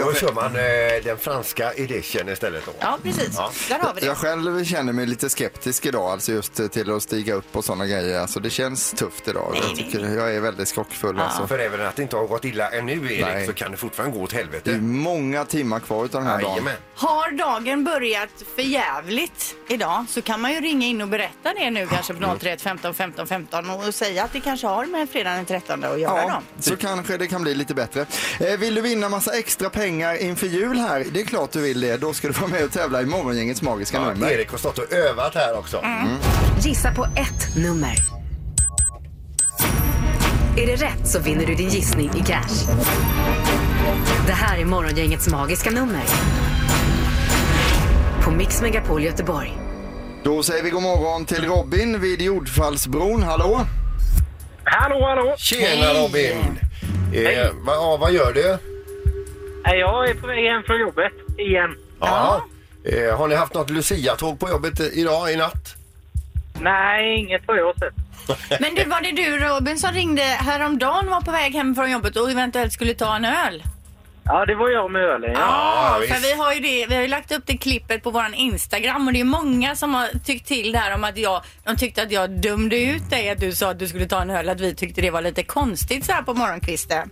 Då 0.00 0.14
kör 0.14 0.32
man 0.32 0.56
eh, 0.56 0.62
den 1.04 1.18
franska 1.18 1.72
edition 1.74 2.28
istället 2.28 2.66
då. 2.66 2.72
Ja, 2.80 2.98
precis. 3.02 3.30
Ja. 3.36 3.50
Där 3.68 3.78
har 3.78 3.94
vi 3.94 4.00
det. 4.00 4.06
Jag 4.06 4.16
själv 4.16 4.64
känner 4.64 4.92
mig 4.92 5.06
lite 5.06 5.28
skeptisk 5.28 5.86
idag, 5.86 6.10
alltså 6.10 6.32
just 6.32 6.72
till 6.72 6.90
att 6.92 7.02
stiga 7.02 7.34
upp 7.34 7.56
och 7.56 7.64
sådana 7.64 7.86
grejer. 7.86 8.20
Alltså 8.20 8.40
det 8.40 8.50
känns 8.50 8.90
tufft 8.92 9.28
idag. 9.28 9.48
Nej, 9.52 9.60
jag, 9.62 9.76
nej, 9.76 9.84
tycker, 9.92 10.16
jag 10.16 10.34
är 10.34 10.40
väldigt 10.40 10.68
skockfull 10.68 11.18
alltså. 11.20 11.46
För 11.46 11.58
även 11.58 11.86
att 11.86 11.96
det 11.96 12.02
inte 12.02 12.16
har 12.16 12.26
gått 12.26 12.44
illa 12.44 12.70
ännu 12.70 12.92
Erik 12.92 13.20
Nej. 13.20 13.46
så 13.46 13.52
kan 13.52 13.70
det 13.70 13.76
fortfarande 13.76 14.16
gå 14.18 14.24
åt 14.24 14.30
Det 14.30 14.36
är 14.36 14.38
helvete. 14.38 14.70
många 14.80 15.44
timmar 15.44 15.80
kvar 15.80 16.04
utav 16.04 16.20
den 16.22 16.30
här 16.30 16.42
dagen. 16.42 16.50
Jajamän. 16.50 16.74
Har 16.94 17.30
dagen 17.30 17.84
börjat 17.84 18.28
för 18.56 18.62
jävligt 18.62 19.54
idag 19.68 20.04
så 20.08 20.22
kan 20.22 20.40
man 20.40 20.52
ju 20.52 20.60
ringa 20.60 20.86
in 20.86 21.02
och 21.02 21.08
berätta 21.08 21.54
det 21.58 21.70
nu 21.70 21.86
kanske 21.86 22.14
på 22.14 22.20
031 22.40 22.60
15 22.62 22.94
15 22.94 23.26
15 23.26 23.70
och 23.70 23.94
säga 23.94 24.24
att 24.24 24.32
det 24.32 24.40
kanske 24.40 24.66
har 24.66 24.86
med 24.86 25.10
fredagen 25.10 25.36
den 25.36 25.46
13 25.46 25.84
att 25.84 26.00
göra 26.00 26.22
Ja, 26.22 26.42
då. 26.56 26.62
så 26.62 26.76
kanske 26.76 27.16
det 27.16 27.26
kan 27.26 27.42
bli 27.42 27.54
lite 27.54 27.74
bättre. 27.74 28.06
Eh, 28.40 28.56
vill 28.58 28.74
du 28.74 28.80
vinna 28.80 29.08
massa 29.08 29.32
extra 29.38 29.70
pengar 29.70 29.85
inför 29.88 30.46
jul 30.46 30.78
här? 30.78 31.06
Det 31.12 31.20
är 31.20 31.24
klart 31.24 31.52
du 31.52 31.60
vill 31.60 31.80
det. 31.80 31.96
Då 31.96 32.12
ska 32.12 32.28
du 32.28 32.34
vara 32.34 32.50
med 32.50 32.64
och 32.64 32.72
tävla 32.72 33.02
i 33.02 33.06
Morgongängets 33.06 33.62
magiska 33.62 33.96
Ja, 33.96 34.04
nummer. 34.12 34.30
Erik 34.30 34.50
har 34.50 34.58
stått 34.58 34.78
och 34.78 34.92
övat 34.92 35.34
här 35.34 35.58
också. 35.58 35.84
Gissa 36.60 36.94
på 36.94 37.04
ett 37.04 37.56
nummer. 37.56 37.94
Är 40.56 40.66
det 40.66 40.76
rätt 40.76 41.08
så 41.08 41.18
vinner 41.20 41.46
du 41.46 41.54
din 41.54 41.68
gissning 41.68 42.10
i 42.16 42.20
cash. 42.24 42.72
Det 44.26 44.32
här 44.32 44.58
är 44.58 44.64
Morgongängets 44.64 45.28
magiska 45.28 45.70
nummer. 45.70 46.02
På 48.22 48.30
Mix 48.30 48.62
Megapol 48.62 49.02
Göteborg. 49.02 49.58
Då 50.24 50.42
säger 50.42 50.64
vi 50.64 50.70
god 50.70 50.82
morgon 50.82 51.24
till 51.24 51.44
Robin 51.44 52.00
vid 52.00 52.22
Jordfallsbron. 52.22 53.22
Hallå? 53.22 53.60
Hallå, 54.64 55.06
hallå! 55.06 55.34
Tjena 55.38 55.94
Robin! 55.94 56.58
Eh, 57.14 57.50
va, 57.66 57.72
ja, 57.74 57.96
vad 58.00 58.12
gör 58.12 58.32
du? 58.32 58.58
Nej, 59.66 59.78
Jag 59.78 60.08
är 60.08 60.14
på 60.14 60.26
väg 60.26 60.44
hem 60.44 60.62
från 60.62 60.80
jobbet 60.80 61.12
igen. 61.38 61.76
Ja. 62.00 62.44
Eh, 62.84 63.18
har 63.18 63.28
ni 63.28 63.34
haft 63.34 63.54
något 63.54 63.70
Lucia-tåg 63.70 64.40
på 64.40 64.48
jobbet 64.48 64.80
eh, 64.80 64.86
idag 64.92 65.32
i 65.32 65.36
natt? 65.36 65.74
Nej, 66.60 67.18
inget 67.18 67.42
vad 67.46 67.58
jag 67.58 67.64
har 67.64 67.74
sett. 67.74 67.94
Men 68.60 68.74
du, 68.74 68.84
var 68.84 69.00
det 69.00 69.12
du 69.12 69.38
Robin 69.38 69.78
som 69.78 69.92
ringde 69.92 70.22
häromdagen 70.22 71.06
var 71.10 71.20
på 71.20 71.30
väg 71.30 71.52
hem 71.52 71.74
från 71.74 71.90
jobbet 71.90 72.16
och 72.16 72.30
eventuellt 72.30 72.72
skulle 72.72 72.94
ta 72.94 73.16
en 73.16 73.24
öl? 73.24 73.62
Ja, 74.24 74.46
det 74.46 74.54
var 74.54 74.70
jag 74.70 74.90
med 74.90 75.02
ölen. 75.02 75.30
Ja. 75.34 75.98
Ja, 76.00 76.14
för 76.14 76.20
vi 76.20 76.34
har 76.34 76.52
ju 76.52 76.60
det, 76.60 76.86
vi 76.86 76.94
har 76.94 77.02
ju 77.02 77.08
lagt 77.08 77.32
upp 77.32 77.42
det 77.46 77.56
klippet 77.56 78.02
på 78.02 78.10
våran 78.10 78.34
Instagram 78.34 79.06
och 79.06 79.12
det 79.12 79.20
är 79.20 79.24
många 79.24 79.76
som 79.76 79.94
har 79.94 80.08
tyckt 80.24 80.46
till 80.48 80.72
där 80.72 80.94
om 80.94 81.04
att 81.04 81.18
jag, 81.18 81.42
de 81.64 81.76
tyckte 81.76 82.02
att 82.02 82.10
jag 82.10 82.30
dömde 82.30 82.80
ut 82.82 83.10
dig 83.10 83.30
att 83.30 83.40
du 83.40 83.52
sa 83.52 83.70
att 83.70 83.78
du 83.78 83.88
skulle 83.88 84.06
ta 84.06 84.22
en 84.22 84.30
öl, 84.30 84.48
att 84.48 84.60
vi 84.60 84.74
tyckte 84.74 85.00
det 85.00 85.10
var 85.10 85.22
lite 85.22 85.42
konstigt 85.42 86.04
så 86.04 86.12
här 86.12 86.22
på 86.22 86.34
morgonkvisten. 86.34 87.10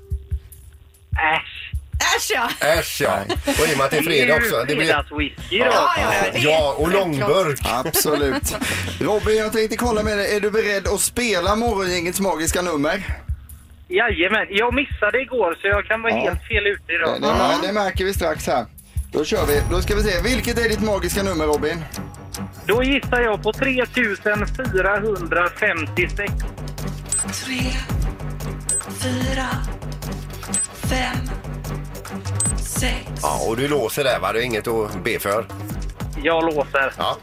Äsch! 1.36 1.72
Äsch 2.16 2.30
ja! 2.34 2.48
Äsch 2.60 3.00
ja. 3.00 3.18
Och 3.46 3.68
i 3.68 3.72
och 3.74 3.78
med 3.78 3.84
att 3.84 3.90
det 3.90 3.98
är 3.98 4.02
fredag 4.02 4.36
också. 4.36 4.56
Det 4.56 4.64
blir... 4.74 4.76
fredagswhisky 4.86 5.58
då. 5.58 5.64
Ja, 5.64 5.94
ja, 5.96 6.14
ja, 6.14 6.20
det 6.32 6.38
är 6.38 6.44
Ja, 6.44 6.74
och 6.78 6.90
långburk. 6.92 7.58
Absolut. 7.64 8.56
Robin, 9.00 9.36
jag 9.36 9.52
tänkte 9.52 9.76
kolla 9.76 10.02
med 10.02 10.18
dig. 10.18 10.36
Är 10.36 10.40
du 10.40 10.50
beredd 10.50 10.88
att 10.88 11.00
spela 11.00 11.56
Morgongängets 11.56 12.20
magiska 12.20 12.62
nummer? 12.62 13.02
Jajamän, 13.88 14.46
jag 14.50 14.74
missade 14.74 15.20
igår 15.20 15.56
så 15.60 15.66
jag 15.68 15.86
kan 15.86 16.02
vara 16.02 16.12
Ja. 16.12 16.18
helt 16.20 16.42
fel 16.48 16.66
ute 16.66 16.82
Det, 16.86 16.94
idag. 16.94 17.20
det, 17.20 17.66
det 17.66 17.72
märker 17.72 18.04
vi 18.04 18.14
strax 18.14 18.46
här. 18.46 18.66
Då 19.12 19.24
kör 19.24 19.46
vi. 19.46 19.62
Då 19.70 19.82
ska 19.82 19.94
vi 19.94 20.02
se. 20.02 20.20
Vilket 20.22 20.58
är 20.58 20.68
ditt 20.68 20.80
magiska 20.82 21.22
nummer 21.22 21.44
Robin? 21.46 21.84
Då 22.66 22.82
gissar 22.82 23.20
jag 23.20 23.42
på 23.42 23.52
3456. 23.52 26.32
tre, 27.44 27.60
fyra, 29.02 29.46
fem, 30.90 31.16
sex. 32.74 33.10
Ja, 33.22 33.40
och 33.48 33.56
du 33.56 33.68
låser 33.68 34.04
där 34.04 34.18
va? 34.20 34.32
Det 34.32 34.40
är 34.40 34.42
inget 34.44 34.68
att 34.68 35.04
be 35.04 35.18
för. 35.18 35.46
Jag 36.22 36.44
låser. 36.54 36.92
Ja. 36.98 37.16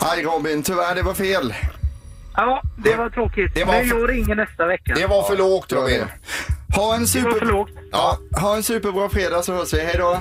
Aj 0.00 0.22
Robin, 0.24 0.62
tyvärr 0.62 0.94
det 0.94 1.02
var 1.02 1.14
fel. 1.14 1.54
Ja, 2.36 2.62
det 2.76 2.96
var 2.96 3.10
tråkigt. 3.10 3.54
det 3.54 3.64
var 3.64 3.72
Men 3.74 3.88
jag 3.88 4.10
ringer 4.10 4.34
nästa 4.34 4.66
vecka. 4.66 4.94
Det 4.94 5.06
var 5.06 5.22
för 5.22 5.36
lågt 5.36 5.72
Robin. 5.72 5.98
det. 6.00 6.76
Ha 6.76 6.94
en, 6.94 7.04
Det 7.04 7.20
var 7.22 7.30
för 7.30 7.38
super... 7.40 7.46
lågt. 7.46 7.70
ja, 7.92 8.18
ha 8.40 8.56
en 8.56 8.62
superbra 8.62 9.08
fredag 9.08 9.42
så 9.42 9.52
hörs 9.52 9.72
vi. 9.74 9.80
Hej 9.80 9.94
då. 9.98 10.18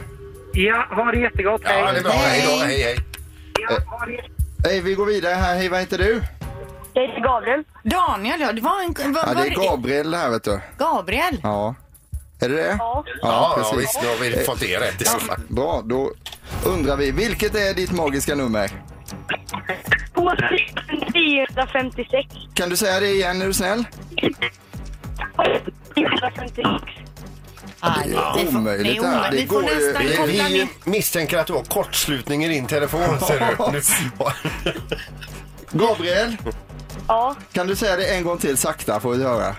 Ja, 0.54 0.88
ha 0.96 1.12
det 1.12 1.20
jättegott. 1.20 1.62
Hej. 1.66 1.80
Ja, 1.80 1.92
det 1.92 2.00
är 2.00 2.04
bra. 2.04 2.12
Hej 2.12 2.44
då. 2.48 2.66
Hej, 2.66 2.82
hej. 2.84 2.98
Ja, 3.70 3.78
ha 3.86 4.06
det 4.06 4.12
Hej, 4.68 4.82
vi 4.82 4.94
går 4.94 5.06
vidare 5.06 5.34
här. 5.34 5.56
Hej, 5.56 5.70
vad 5.70 5.80
heter 5.80 5.98
du? 5.98 6.24
Jag 6.94 7.08
heter 7.08 7.22
Gabriel. 7.22 7.64
Daniel, 7.84 8.42
ja 8.42 8.52
det 8.54 8.62
var 8.62 8.82
en... 8.84 9.14
Var, 9.14 9.24
Ja, 9.28 9.34
det 9.34 9.48
är 9.48 9.70
Gabriel 9.70 10.12
det 10.12 10.18
här 10.18 10.30
vet 10.30 10.44
du. 10.44 10.62
Gabriel. 10.78 11.40
Ja. 11.44 11.76
Är 12.42 12.50
det 12.50 12.56
det? 12.56 12.76
Ja. 12.80 13.04
Ja, 13.22 13.56
ja, 13.58 13.74
visst. 13.78 14.02
Nu 14.02 14.08
har 14.08 14.16
vi 14.16 14.44
fått 14.46 14.60
det 14.60 14.80
rätt 14.80 15.02
i 15.02 15.06
alla 15.08 15.20
fall. 15.20 15.40
Bra, 15.48 15.82
då 15.86 16.12
undrar 16.66 16.98
vi. 16.98 17.12
Vilket 17.12 17.56
är 17.56 17.74
ditt 17.74 17.92
magiska 17.92 18.36
nummer? 18.36 18.72
456. 21.14 22.28
Kan 22.54 22.70
du 22.70 22.78
säga 22.78 23.00
det 23.00 23.10
igen, 23.12 23.42
är 23.42 23.46
du 23.46 23.54
snäll? 23.54 23.86
456. 25.96 26.70
Det 27.82 27.88
är 28.42 28.48
omöjligt 28.58 29.02
det 29.02 29.08
är 29.08 29.12
det 29.12 29.18
här. 29.18 29.32
Det 29.32 29.44
går 29.44 29.64
ju- 29.64 29.94
Vi, 30.28 30.42
vi 30.84 30.90
misstänker 30.92 31.38
att 31.38 31.48
du 31.48 31.54
har 31.54 31.64
kortslutning 31.64 32.46
i 32.46 32.48
din 32.48 32.68
telefon 32.68 33.20
ser 33.28 33.40
du. 33.40 33.72
Nu- 33.72 34.74
Gabriel, 35.72 36.38
Ja. 37.08 37.36
kan 37.52 37.68
du 37.68 37.76
säga 37.76 37.96
det 37.96 38.06
en 38.16 38.24
gång 38.24 38.38
till 38.38 38.58
sakta 38.58 39.00
får 39.00 39.12
vi 39.16 39.24
höra? 39.24 39.56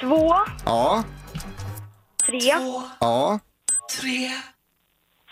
2, 0.00 0.34
Ja, 0.64 1.02
3, 2.26 2.40
Två, 2.40 2.82
ja, 3.00 3.38
tre, 4.00 4.30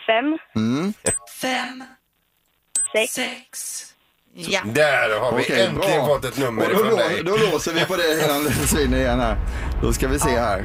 5, 0.06 0.38
mm. 0.56 0.92
fem, 1.40 1.84
Sex. 2.92 3.12
sex. 3.14 3.82
Ja. 4.34 4.60
Där 4.64 5.20
har 5.20 5.32
vi 5.36 5.42
Okej, 5.42 5.60
äntligen 5.66 5.96
bra. 6.04 6.06
fått 6.06 6.24
ett 6.24 6.38
nummer 6.38 6.62
Och 6.62 6.68
då, 6.74 6.74
ifrån 6.86 6.92
lå- 6.98 7.08
dig. 7.08 7.22
då 7.24 7.36
låser 7.36 7.72
vi 7.72 7.84
på 7.84 7.96
det 7.96 8.24
innan 8.24 8.44
det 8.44 8.50
försvinner 8.50 8.98
igen 8.98 9.20
här. 9.20 9.36
Då 9.82 9.92
ska 9.92 10.08
vi 10.08 10.18
se 10.18 10.38
här. 10.38 10.64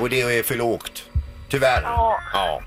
Och 0.00 0.10
det 0.10 0.20
är 0.22 0.42
för 0.42 0.54
lågt. 0.54 1.02
Tyvärr. 1.48 1.82
Ja. 1.82 2.18
ja. 2.32 2.62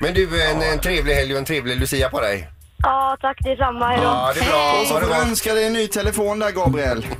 Men 0.00 0.14
du, 0.14 0.42
en, 0.42 0.62
en 0.62 0.78
trevlig 0.78 1.14
helg 1.14 1.32
och 1.32 1.38
en 1.38 1.44
trevlig 1.44 1.76
Lucia 1.80 2.08
på 2.08 2.20
dig. 2.20 2.48
Ja, 2.82 3.16
tack 3.20 3.38
detsamma. 3.40 3.86
Hej 3.88 3.96
då. 3.96 4.02
Ja, 4.04 4.32
det 4.34 4.40
är 4.40 4.44
bra. 4.50 4.80
Och 4.80 4.86
så 4.86 4.94
Ha 4.94 5.00
det 5.00 5.06
får 5.06 5.12
du 5.12 5.18
gott. 5.18 5.26
önska 5.28 5.54
dig 5.54 5.66
en 5.66 5.72
ny 5.72 5.86
telefon 5.88 6.38
där 6.38 6.50
Gabriel. 6.50 7.06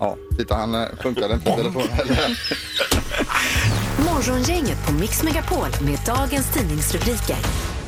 Ja, 0.00 0.16
titta 0.38 0.54
han 0.54 0.74
eh, 0.74 0.88
funkade 1.02 1.34
inte 1.34 1.50
på 1.50 1.56
telefonen 1.56 1.88
heller. 1.88 2.38
Morgongänget 4.04 4.86
på 4.86 4.92
Mix 4.92 5.22
Megapol 5.22 5.68
med 5.80 5.98
dagens 6.06 6.52
tidningsrubriker. 6.54 7.36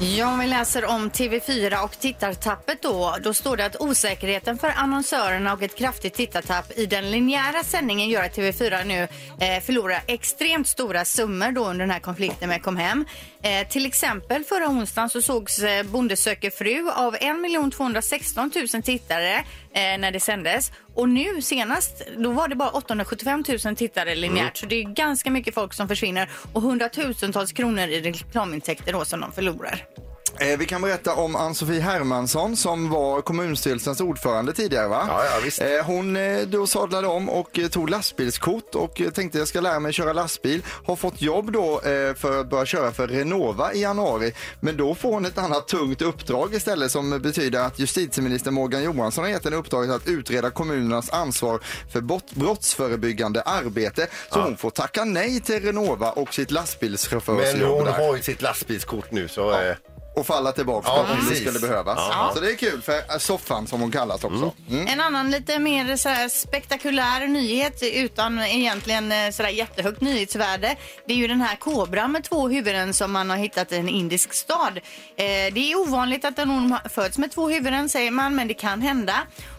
Ja, 0.01 0.33
om 0.33 0.39
vi 0.39 0.47
läser 0.47 0.85
om 0.85 1.11
TV4 1.11 1.85
och 1.85 1.99
tittartappet 2.01 2.83
då. 2.83 3.17
Då 3.23 3.35
står 3.35 3.57
det 3.57 3.65
att 3.65 3.81
osäkerheten 3.81 4.59
för 4.59 4.73
annonsörerna 4.77 5.53
och 5.53 5.63
ett 5.63 5.77
kraftigt 5.77 6.15
tittartapp 6.15 6.79
i 6.79 6.87
den 6.87 7.11
linjära 7.11 7.65
sändningen 7.65 8.09
gör 8.09 8.25
att 8.25 8.37
TV4 8.37 8.85
nu 8.85 9.09
eh, 9.47 9.63
förlorar 9.63 10.01
extremt 10.07 10.69
stora 10.69 11.05
summor 11.05 11.53
då 11.53 11.65
under 11.65 11.81
den 11.81 11.91
här 11.91 12.01
konflikten 12.01 12.49
med 12.49 12.63
Comhem. 12.63 13.05
Eh, 13.43 13.69
till 13.69 13.87
exempel 13.87 14.45
förra 14.45 14.69
onsdagen 14.69 15.11
så 15.11 15.23
sågs 15.23 15.59
eh, 15.59 15.87
Bonde 15.87 16.17
söker 16.17 16.51
fru 16.51 16.91
av 16.91 17.15
1 17.15 17.73
216 17.73 18.51
000 18.75 18.83
tittare 18.83 19.35
eh, 19.73 19.99
när 19.99 20.11
det 20.11 20.21
sändes. 20.21 20.73
Och 20.95 21.09
nu 21.09 21.43
senast, 21.43 22.03
då 22.17 22.31
var 22.33 22.49
det 22.49 22.55
bara 22.55 22.71
875 22.71 23.45
000 23.65 23.77
tittare 23.77 24.15
linjärt. 24.15 24.57
Så 24.57 24.67
det 24.67 24.77
är 24.77 24.85
ganska 24.85 25.31
mycket 25.31 25.55
folk 25.55 25.75
som 25.75 25.89
försvinner 25.89 26.31
och 26.53 26.63
hundratusentals 26.63 27.53
kronor 27.53 27.89
i 27.89 28.01
reklamintäkter 28.01 28.93
då 28.93 29.05
som 29.05 29.21
de 29.21 29.33
förlorar. 29.33 29.85
Eh, 30.39 30.59
Vi 30.59 30.67
kan 30.67 30.81
berätta 30.83 31.15
om 31.15 31.37
Ann-Sofie 31.37 31.81
Hermansson 31.81 32.57
som 32.57 32.91
var 32.91 33.21
kommunstyrelsens 33.21 34.01
ordförande 34.01 34.53
tidigare. 34.53 34.89
Va? 34.89 35.05
Ja, 35.09 35.25
ja, 35.25 35.31
visst. 35.45 35.61
Eh, 35.61 35.69
Hon 35.87 36.17
eh, 36.17 36.39
då 36.47 36.67
sadlade 36.67 37.07
om 37.07 37.29
och 37.29 37.59
tog 37.71 37.91
lastbilskort 37.91 38.75
och 38.75 39.03
tänkte 39.15 39.39
jag 39.39 39.49
ska 39.49 39.61
lära 39.61 39.81
mig 39.81 39.93
köra 39.93 40.13
lastbil. 40.13 40.63
Har 40.87 40.97
fått 40.97 41.23
jobb 41.23 41.53
då 41.53 41.81
för 42.17 42.41
att 42.41 42.51
börja 42.51 42.67
köra 42.67 42.93
för 42.93 43.09
Renova 43.09 43.73
i 43.73 43.83
januari. 43.83 44.33
Men 44.61 44.77
då 44.77 44.95
får 44.95 45.13
hon 45.13 45.25
ett 45.27 45.39
annat 45.39 45.69
tungt 45.69 46.03
uppdrag 46.03 46.55
istället 46.55 46.91
som 46.91 47.11
betyder 47.23 47.61
att 47.61 47.79
justitieminister 47.79 48.51
Morgan 48.51 48.83
Johansson 48.83 49.25
har 49.25 49.31
gett 49.31 49.45
henne 49.45 49.57
uppdraget 49.57 49.91
att 49.91 50.09
utreda 50.09 50.51
kommunernas 50.51 51.11
ansvar 51.11 51.61
för 51.93 52.01
brott- 52.01 52.35
brottsförebyggande 52.35 53.43
arbete. 53.43 54.07
Så 54.33 54.41
hon 54.41 54.57
får 54.57 54.71
tacka 54.71 55.05
nej 55.05 55.41
till 55.41 55.63
Renova 55.65 56.11
och 56.11 56.35
sitt 56.35 56.51
lastbilschaufförsjobb 56.51 57.59
Men 57.61 57.69
hon 57.71 57.85
där 57.85 57.93
har 57.93 58.17
ju 58.17 58.23
sitt 58.23 58.43
lastbilskort 58.43 59.11
nu 59.11 59.29
så... 59.29 59.51
Eh, 59.53 59.75
och 60.19 60.27
falla 60.27 60.53
tillbaka 60.53 60.89
Ja, 60.89 61.01
om 61.01 61.07
det 61.09 61.17
precis. 61.29 61.41
skulle 61.41 61.59
behövas. 61.59 61.99
Ja. 62.11 62.33
Så 62.35 62.41
det 62.41 62.51
är 62.51 62.57
kul 62.57 62.83
för 62.83 62.93
äh, 62.93 63.19
soffan 63.19 63.67
som 63.67 63.81
hon 63.81 63.91
kallas 63.93 64.25
också. 64.25 64.53
Mm. 64.71 64.87
En 64.87 65.01
annan 65.01 65.31
lite 65.31 65.59
mer 65.59 65.97
så 65.97 66.09
här 66.09 66.29
spektakulär 66.29 67.27
nyhet 67.27 67.83
utan 67.83 68.39
egentligen 68.39 69.13
eh, 69.13 69.31
så 69.31 69.43
där 69.43 69.51
jättehögt 69.51 70.01
nyhetsvärde. 70.01 70.77
Det 71.07 71.13
är 71.13 71.17
ju 71.17 71.27
den 71.29 71.41
här 71.41 71.57
kobran 71.57 72.13
med 72.13 72.25
två 72.25 72.49
huvuden 72.49 72.95
som 72.95 73.13
man 73.13 73.31
har 73.31 73.37
hittat 73.37 73.73
i 73.73 73.77
en 73.77 73.89
indisk 73.89 74.33
stad. 74.33 74.77
Eh, 74.77 75.25
det 75.53 75.73
är 75.73 75.77
ovanligt 75.81 76.25
att 76.25 76.39
en 76.39 76.51
orm 76.51 76.77
föds 76.91 77.19
med 77.19 77.31
två 77.33 77.49
huvuden 77.49 77.89
säger 77.89 78.11
man, 78.11 78.35
men 78.35 78.49
det 78.49 78.55
kan 78.55 78.83
hända. 78.83 79.15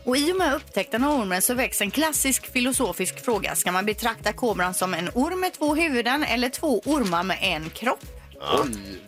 Och 0.05 0.17
i 0.17 0.31
och 0.31 0.37
med 0.37 0.53
upptäckten 0.55 1.03
av 1.03 1.19
ormen 1.19 1.41
så 1.41 1.53
väcks 1.53 1.81
en 1.81 1.91
klassisk 1.91 2.51
filosofisk 2.53 3.25
fråga. 3.25 3.55
Ska 3.55 3.71
man 3.71 3.85
betrakta 3.85 4.33
kobran 4.33 4.73
som 4.73 4.93
en 4.93 5.09
orm 5.13 5.39
med 5.39 5.53
två 5.53 5.75
huvuden 5.75 6.23
eller 6.23 6.49
två 6.49 6.81
ormar 6.85 7.23
med 7.23 7.37
en 7.41 7.69
kropp? 7.69 8.18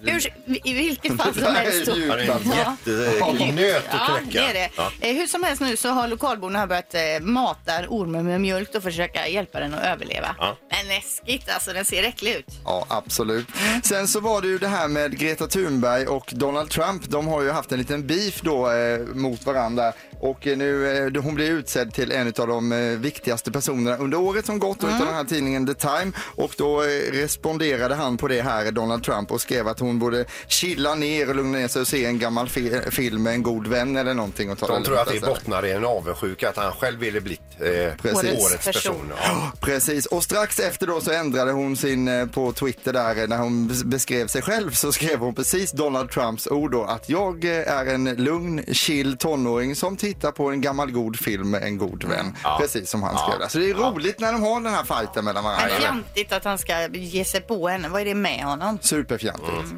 Hur, 0.03 0.27
I 0.67 0.73
vilket 0.73 1.17
fall 1.17 1.33
Det 1.33 1.41
som 1.45 1.55
helst. 1.55 1.85
så- 1.85 1.91
han 1.91 2.01
är 2.11 2.17
en 2.19 2.27
Ja. 2.27 2.75
jättenöt 2.85 3.83
att 3.89 3.93
Ja, 3.93 4.17
knäcka. 4.21 4.39
det 4.53 4.59
är 4.59 4.69
det. 4.99 5.09
Eh, 5.09 5.15
hur 5.15 5.27
som 5.27 5.43
helst 5.43 5.61
nu 5.61 5.77
så 5.77 5.89
har 5.89 6.07
lokalborna 6.07 6.59
här 6.59 6.67
börjat 6.67 6.93
eh, 6.93 7.01
mata 7.21 7.71
ormen 7.89 8.25
med 8.25 8.41
mjölk 8.41 8.75
och 8.75 8.83
försöka 8.83 9.27
hjälpa 9.27 9.59
den 9.59 9.73
att 9.73 9.83
överleva. 9.83 10.35
Ja. 10.39 10.57
Men 10.69 10.87
läskigt 10.95 11.49
alltså, 11.49 11.73
den 11.73 11.85
ser 11.85 12.03
äcklig 12.03 12.31
ut. 12.35 12.45
Ja, 12.65 12.85
absolut. 12.89 13.47
Sen 13.83 14.07
så 14.07 14.19
var 14.19 14.41
det 14.41 14.47
ju 14.47 14.57
det 14.57 14.67
här 14.67 14.87
med 14.87 15.17
Greta 15.19 15.47
Thunberg 15.47 16.07
och 16.07 16.29
Donald 16.35 16.69
Trump. 16.69 17.03
De 17.09 17.27
har 17.27 17.41
ju 17.41 17.51
haft 17.51 17.71
en 17.71 17.77
liten 17.79 18.07
beef 18.07 18.41
då 18.41 18.71
eh, 18.71 18.99
mot 18.99 19.45
varandra 19.45 19.93
och 20.21 20.47
eh, 20.47 20.57
nu 20.57 20.97
eh, 21.15 21.23
hon 21.23 21.35
blev 21.35 21.47
utsedd 21.47 21.93
till 21.93 22.11
en 22.11 22.27
av 22.27 22.47
de 22.47 22.71
eh, 22.71 22.77
viktigaste 22.79 23.51
personerna 23.51 23.97
under 23.97 24.19
året 24.19 24.45
som 24.45 24.59
gått 24.59 24.83
mm. 24.83 24.95
utav 24.95 25.07
den 25.07 25.15
här 25.15 25.23
tidningen 25.23 25.67
The 25.67 25.73
Time 25.73 26.11
och 26.35 26.51
då 26.57 26.81
responderade 27.11 27.95
han 27.95 28.17
på 28.17 28.27
det 28.27 28.41
här, 28.41 28.71
Donald 28.71 29.03
Trump, 29.03 29.31
och 29.31 29.41
skrev 29.41 29.67
att 29.67 29.79
hon 29.79 29.99
borde 29.99 30.25
chilla 30.47 30.95
ner 30.95 31.29
och 31.29 31.35
lugna 31.35 31.57
ner 31.57 31.67
sig 31.67 31.81
och 31.81 31.87
se 31.87 32.05
en 32.05 32.19
gammal 32.19 32.49
fi- 32.49 32.91
film 32.91 33.23
med 33.23 33.33
en 33.33 33.43
god 33.43 33.67
vän 33.67 33.97
eller 33.97 34.13
någonting 34.13 34.51
och 34.51 34.57
ta 34.57 34.67
De 34.67 34.83
tror 34.83 34.99
att 34.99 35.11
det 35.11 35.25
bottnar 35.25 35.65
i 35.65 35.71
en 35.71 35.85
avundsjuka, 35.85 36.49
att 36.49 36.57
han 36.57 36.71
själv 36.71 36.99
ville 36.99 37.21
blivit 37.21 37.41
eh, 37.59 37.95
Precis. 38.01 38.45
årets 38.45 38.65
person. 38.65 39.11
Ja. 39.17 39.51
Precis, 39.59 40.05
och 40.05 40.23
strax 40.23 40.59
efter 40.59 40.87
då 40.87 41.01
så 41.01 41.11
ändrade 41.11 41.51
hon 41.51 41.77
sin 41.77 42.29
på 42.33 42.51
Twitter 42.51 42.93
där 42.93 43.27
när 43.27 43.37
hon 43.37 43.69
bes- 43.69 43.85
beskrev 43.85 44.27
sig 44.27 44.41
själv 44.41 44.71
så 44.71 44.91
skrev 44.91 45.19
hon 45.19 45.35
precis 45.35 45.71
Donald 45.71 46.11
Trumps 46.11 46.47
ord 46.47 46.71
då 46.71 46.83
att 46.83 47.09
jag 47.09 47.45
är 47.45 47.85
en 47.85 48.15
lugn, 48.15 48.63
chill 48.71 49.17
tonåring 49.17 49.75
som 49.75 49.97
tittar 50.13 50.31
på 50.31 50.49
en 50.51 50.61
gammal 50.61 50.91
god 50.91 51.19
film 51.19 51.49
med 51.51 51.63
en 51.63 51.77
god 51.77 52.03
vän. 52.03 52.37
Precis 52.59 52.89
som 52.89 53.03
han 53.03 53.17
skrev 53.17 53.39
där. 53.39 53.47
Så 53.47 53.57
det 53.57 53.69
är 53.69 53.73
roligt 53.73 54.19
när 54.19 54.31
de 54.31 54.41
har 54.43 54.61
den 54.61 54.73
här 54.73 54.83
fighten 54.83 55.25
mellan 55.25 55.43
Men 55.43 55.53
varandra. 55.53 55.75
fjantigt 55.79 56.31
att 56.31 56.43
han 56.43 56.57
ska 56.57 56.87
ge 56.87 57.25
sig 57.25 57.41
på 57.41 57.67
henne. 57.67 57.89
Vad 57.89 58.01
är 58.01 58.05
det 58.05 58.15
med 58.15 58.43
honom? 58.43 58.79
Superfjantigt. 58.81 59.73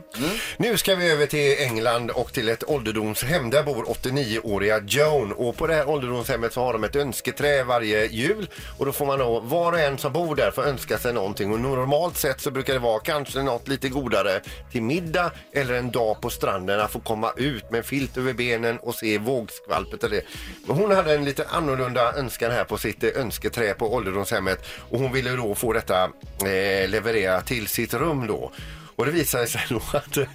Nu 0.58 0.78
ska 0.78 0.96
vi 0.96 1.12
över 1.12 1.26
till 1.26 1.56
England 1.60 2.12
och 2.12 2.34
till 2.34 2.50
ett 2.50 2.64
ålderdomshem. 2.70 3.50
Där 3.50 3.64
bor 3.64 3.84
89-åriga 3.84 4.82
Joan 4.88 5.32
och 5.32 5.58
på 5.58 5.68
det 5.68 5.74
här 5.76 5.90
ålderdomshemmet 5.90 6.54
så 6.54 6.62
har 6.62 6.74
de 6.74 6.84
ett 6.84 6.96
önsketrä 6.96 7.64
varje 7.64 8.06
jul 8.06 8.50
och 8.78 8.86
då 8.86 8.92
får 8.92 9.06
man 9.06 9.20
då 9.20 9.40
var 9.40 9.72
och 9.72 9.80
en 9.80 9.98
som 9.98 10.14
bor 10.14 10.36
där 10.36 10.52
får 10.52 10.64
önska 10.64 10.98
sig 10.98 11.14
någonting 11.14 11.54
och 11.54 11.60
normalt 11.60 12.18
sett 12.18 12.42
så 12.42 12.52
brukar 12.52 12.74
det 12.74 12.80
vara 12.80 13.00
kanske 13.00 13.42
något 13.44 13.68
lite 13.68 13.90
godare 13.90 14.42
till 14.72 14.82
middag 14.84 15.32
eller 15.54 15.74
en 15.74 15.92
dag 15.92 16.22
på 16.22 16.30
stranden 16.30 16.80
att 16.80 16.92
få 16.92 17.00
komma 17.00 17.32
ut 17.38 17.72
med 17.72 17.78
en 17.78 17.84
filt 17.84 18.18
över 18.18 18.34
benen 18.34 18.78
och 18.78 18.96
se 18.96 19.18
vågskvalpet 19.18 20.04
eller 20.04 20.16
det. 20.16 20.23
Men 20.23 20.23
hon 20.68 20.92
hade 20.92 21.16
en 21.16 21.26
lite 21.26 21.48
annorlunda 21.48 22.14
önskan 22.16 22.52
här 22.52 22.64
på 22.64 22.78
sitt 22.78 23.04
eh, 23.04 23.10
önsketrä 23.16 23.74
på 23.74 23.94
ålderdomshemmet 23.94 24.66
och 24.90 25.00
hon 25.00 25.12
ville 25.12 25.36
då 25.36 25.56
få 25.56 25.74
detta 25.74 26.04
eh, 26.04 26.90
levererat 26.90 27.46
till 27.46 27.68
sitt 27.68 27.94
rum 27.94 28.28
då. 28.28 28.52
Och 28.96 29.06
det 29.06 29.12
visade 29.12 29.48
sig 29.48 29.62
då 29.70 29.82
att 29.98 30.18
eh, 30.18 30.28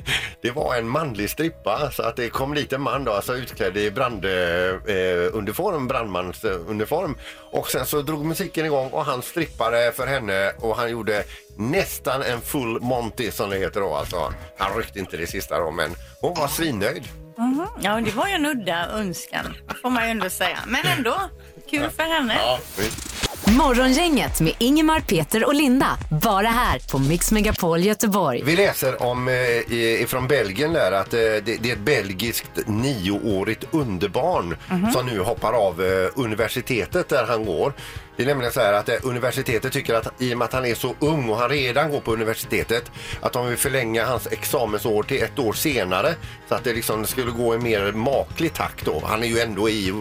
det 0.43 0.51
var 0.51 0.77
en 0.77 0.89
manlig 0.89 1.31
strippa 1.31 1.91
så 1.93 2.03
att 2.03 2.17
det 2.17 2.29
kom 2.29 2.55
dit 2.55 2.73
en 2.73 2.81
man 2.81 3.05
då, 3.05 3.13
alltså 3.13 3.37
utklädd 3.37 3.77
i 3.77 3.91
branduniform, 3.91 5.75
eh, 5.75 5.83
eh 5.83 5.87
brandmansuniform. 5.87 7.17
Och 7.51 7.71
sen 7.71 7.87
så 7.87 8.03
drog 8.03 8.25
musiken 8.25 8.67
igång 8.67 8.91
och 8.91 9.05
han 9.05 9.23
strippade 9.23 9.93
för 9.93 10.07
henne 10.07 10.53
och 10.59 10.77
han 10.77 10.91
gjorde 10.91 11.25
nästan 11.57 12.23
en 12.23 12.41
full 12.41 12.81
Monty 12.81 13.31
som 13.31 13.51
det 13.51 13.57
heter 13.57 13.81
då 13.81 13.95
alltså. 13.95 14.33
Han 14.59 14.77
ryckte 14.77 14.99
inte 14.99 15.17
det 15.17 15.27
sista 15.27 15.59
då 15.59 15.71
men 15.71 15.91
hon 16.21 16.35
var 16.35 16.49
svinnöjd. 16.49 17.05
Ja, 17.81 18.01
det 18.01 18.15
var 18.17 18.27
ju 18.29 18.33
en 18.33 18.47
udda 18.47 18.87
önskan, 18.89 19.55
får 19.83 19.91
man 19.91 20.05
ju 20.05 20.11
ändå 20.11 20.31
säga. 20.31 20.59
Men 20.67 20.81
ändå, 20.87 21.21
kul 21.71 21.91
för 21.91 22.03
henne. 22.03 22.35
Ja, 22.35 22.59
visst. 22.79 23.28
Morgongänget 23.47 24.41
med 24.41 24.53
Ingemar, 24.59 25.01
Peter 25.01 25.45
och 25.47 25.55
Linda. 25.55 25.97
Bara 26.23 26.49
här 26.49 26.81
på 26.91 26.99
Mix 26.99 27.33
Megapol 27.33 27.81
Göteborg. 27.81 28.43
Vi 28.45 28.57
läser 28.57 29.03
om 29.03 29.29
eh, 29.29 29.73
ifrån 30.03 30.29
Belgien 30.29 30.73
där 30.73 30.93
att 30.93 31.15
eh, 31.15 31.19
det, 31.21 31.41
det 31.41 31.69
är 31.69 31.73
ett 31.73 31.79
belgiskt 31.79 32.51
nioårigt 32.67 33.65
underbarn 33.71 34.57
som 34.93 35.07
nu 35.07 35.21
hoppar 35.21 35.53
av 35.53 35.83
eh, 35.85 36.09
universitetet 36.15 37.09
där 37.09 37.27
han 37.27 37.45
går. 37.45 37.73
Det 38.17 38.23
är 38.25 38.27
nämligen 38.27 38.53
så 38.53 38.61
här 38.61 38.73
att 38.73 38.89
eh, 38.89 38.95
universitetet 39.03 39.73
tycker 39.73 39.95
att 39.95 40.23
i 40.23 40.35
och 40.35 40.39
med 40.39 40.45
att 40.45 40.53
han 40.53 40.65
är 40.65 40.75
så 40.75 40.95
ung 40.99 41.29
och 41.29 41.37
han 41.37 41.49
redan 41.49 41.91
går 41.91 42.01
på 42.01 42.13
universitetet 42.13 42.91
att 43.21 43.33
de 43.33 43.47
vill 43.47 43.57
förlänga 43.57 44.07
hans 44.07 44.27
examensår 44.27 45.03
till 45.03 45.23
ett 45.23 45.39
år 45.39 45.53
senare 45.53 46.15
så 46.49 46.55
att 46.55 46.65
det 46.65 46.73
liksom 46.73 47.07
skulle 47.07 47.31
gå 47.31 47.55
i 47.55 47.59
mer 47.59 47.93
maklig 47.93 48.55
takt 48.55 48.85
då. 48.85 49.03
Han 49.07 49.23
är 49.23 49.27
ju 49.27 49.41
ändå 49.41 49.69
i, 49.69 49.95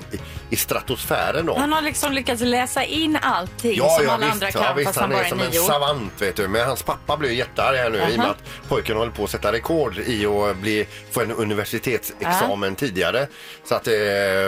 i 0.49 0.55
stratosfären 0.55 1.45
då. 1.45 1.57
Han 1.57 1.73
har 1.73 1.81
liksom 1.81 2.13
lyckats 2.13 2.41
läsa 2.41 2.83
in 2.83 3.17
allting 3.27 3.77
som 3.77 4.09
alla 4.09 4.31
andra 4.31 4.51
kan 4.51 4.61
ja, 4.61 4.73
visst, 4.73 4.85
fast 4.87 4.99
han 4.99 5.11
han 5.11 5.19
bara 5.19 5.19
är 5.19 5.25
är 5.25 5.29
som 5.29 5.39
en 5.39 5.49
nio 5.49 5.59
år. 5.59 5.63
savant 5.63 6.21
vet 6.21 6.35
du. 6.35 6.47
Men 6.47 6.67
hans 6.67 6.83
pappa 6.83 7.17
blev 7.17 7.31
jättearg 7.31 7.77
här 7.77 7.89
nu 7.89 7.97
i 7.97 8.15
och 8.15 8.17
med 8.17 8.29
att 8.29 8.43
pojken 8.67 8.97
håller 8.97 9.11
på 9.11 9.23
att 9.23 9.29
sätta 9.29 9.51
rekord 9.51 9.97
i 9.97 10.25
att 10.25 10.57
bli, 10.57 10.87
få 11.11 11.21
en 11.21 11.31
universitetsexamen 11.31 12.75
tidigare. 12.75 13.27
Så 13.65 13.75
att 13.75 13.87
eh, 13.87 13.93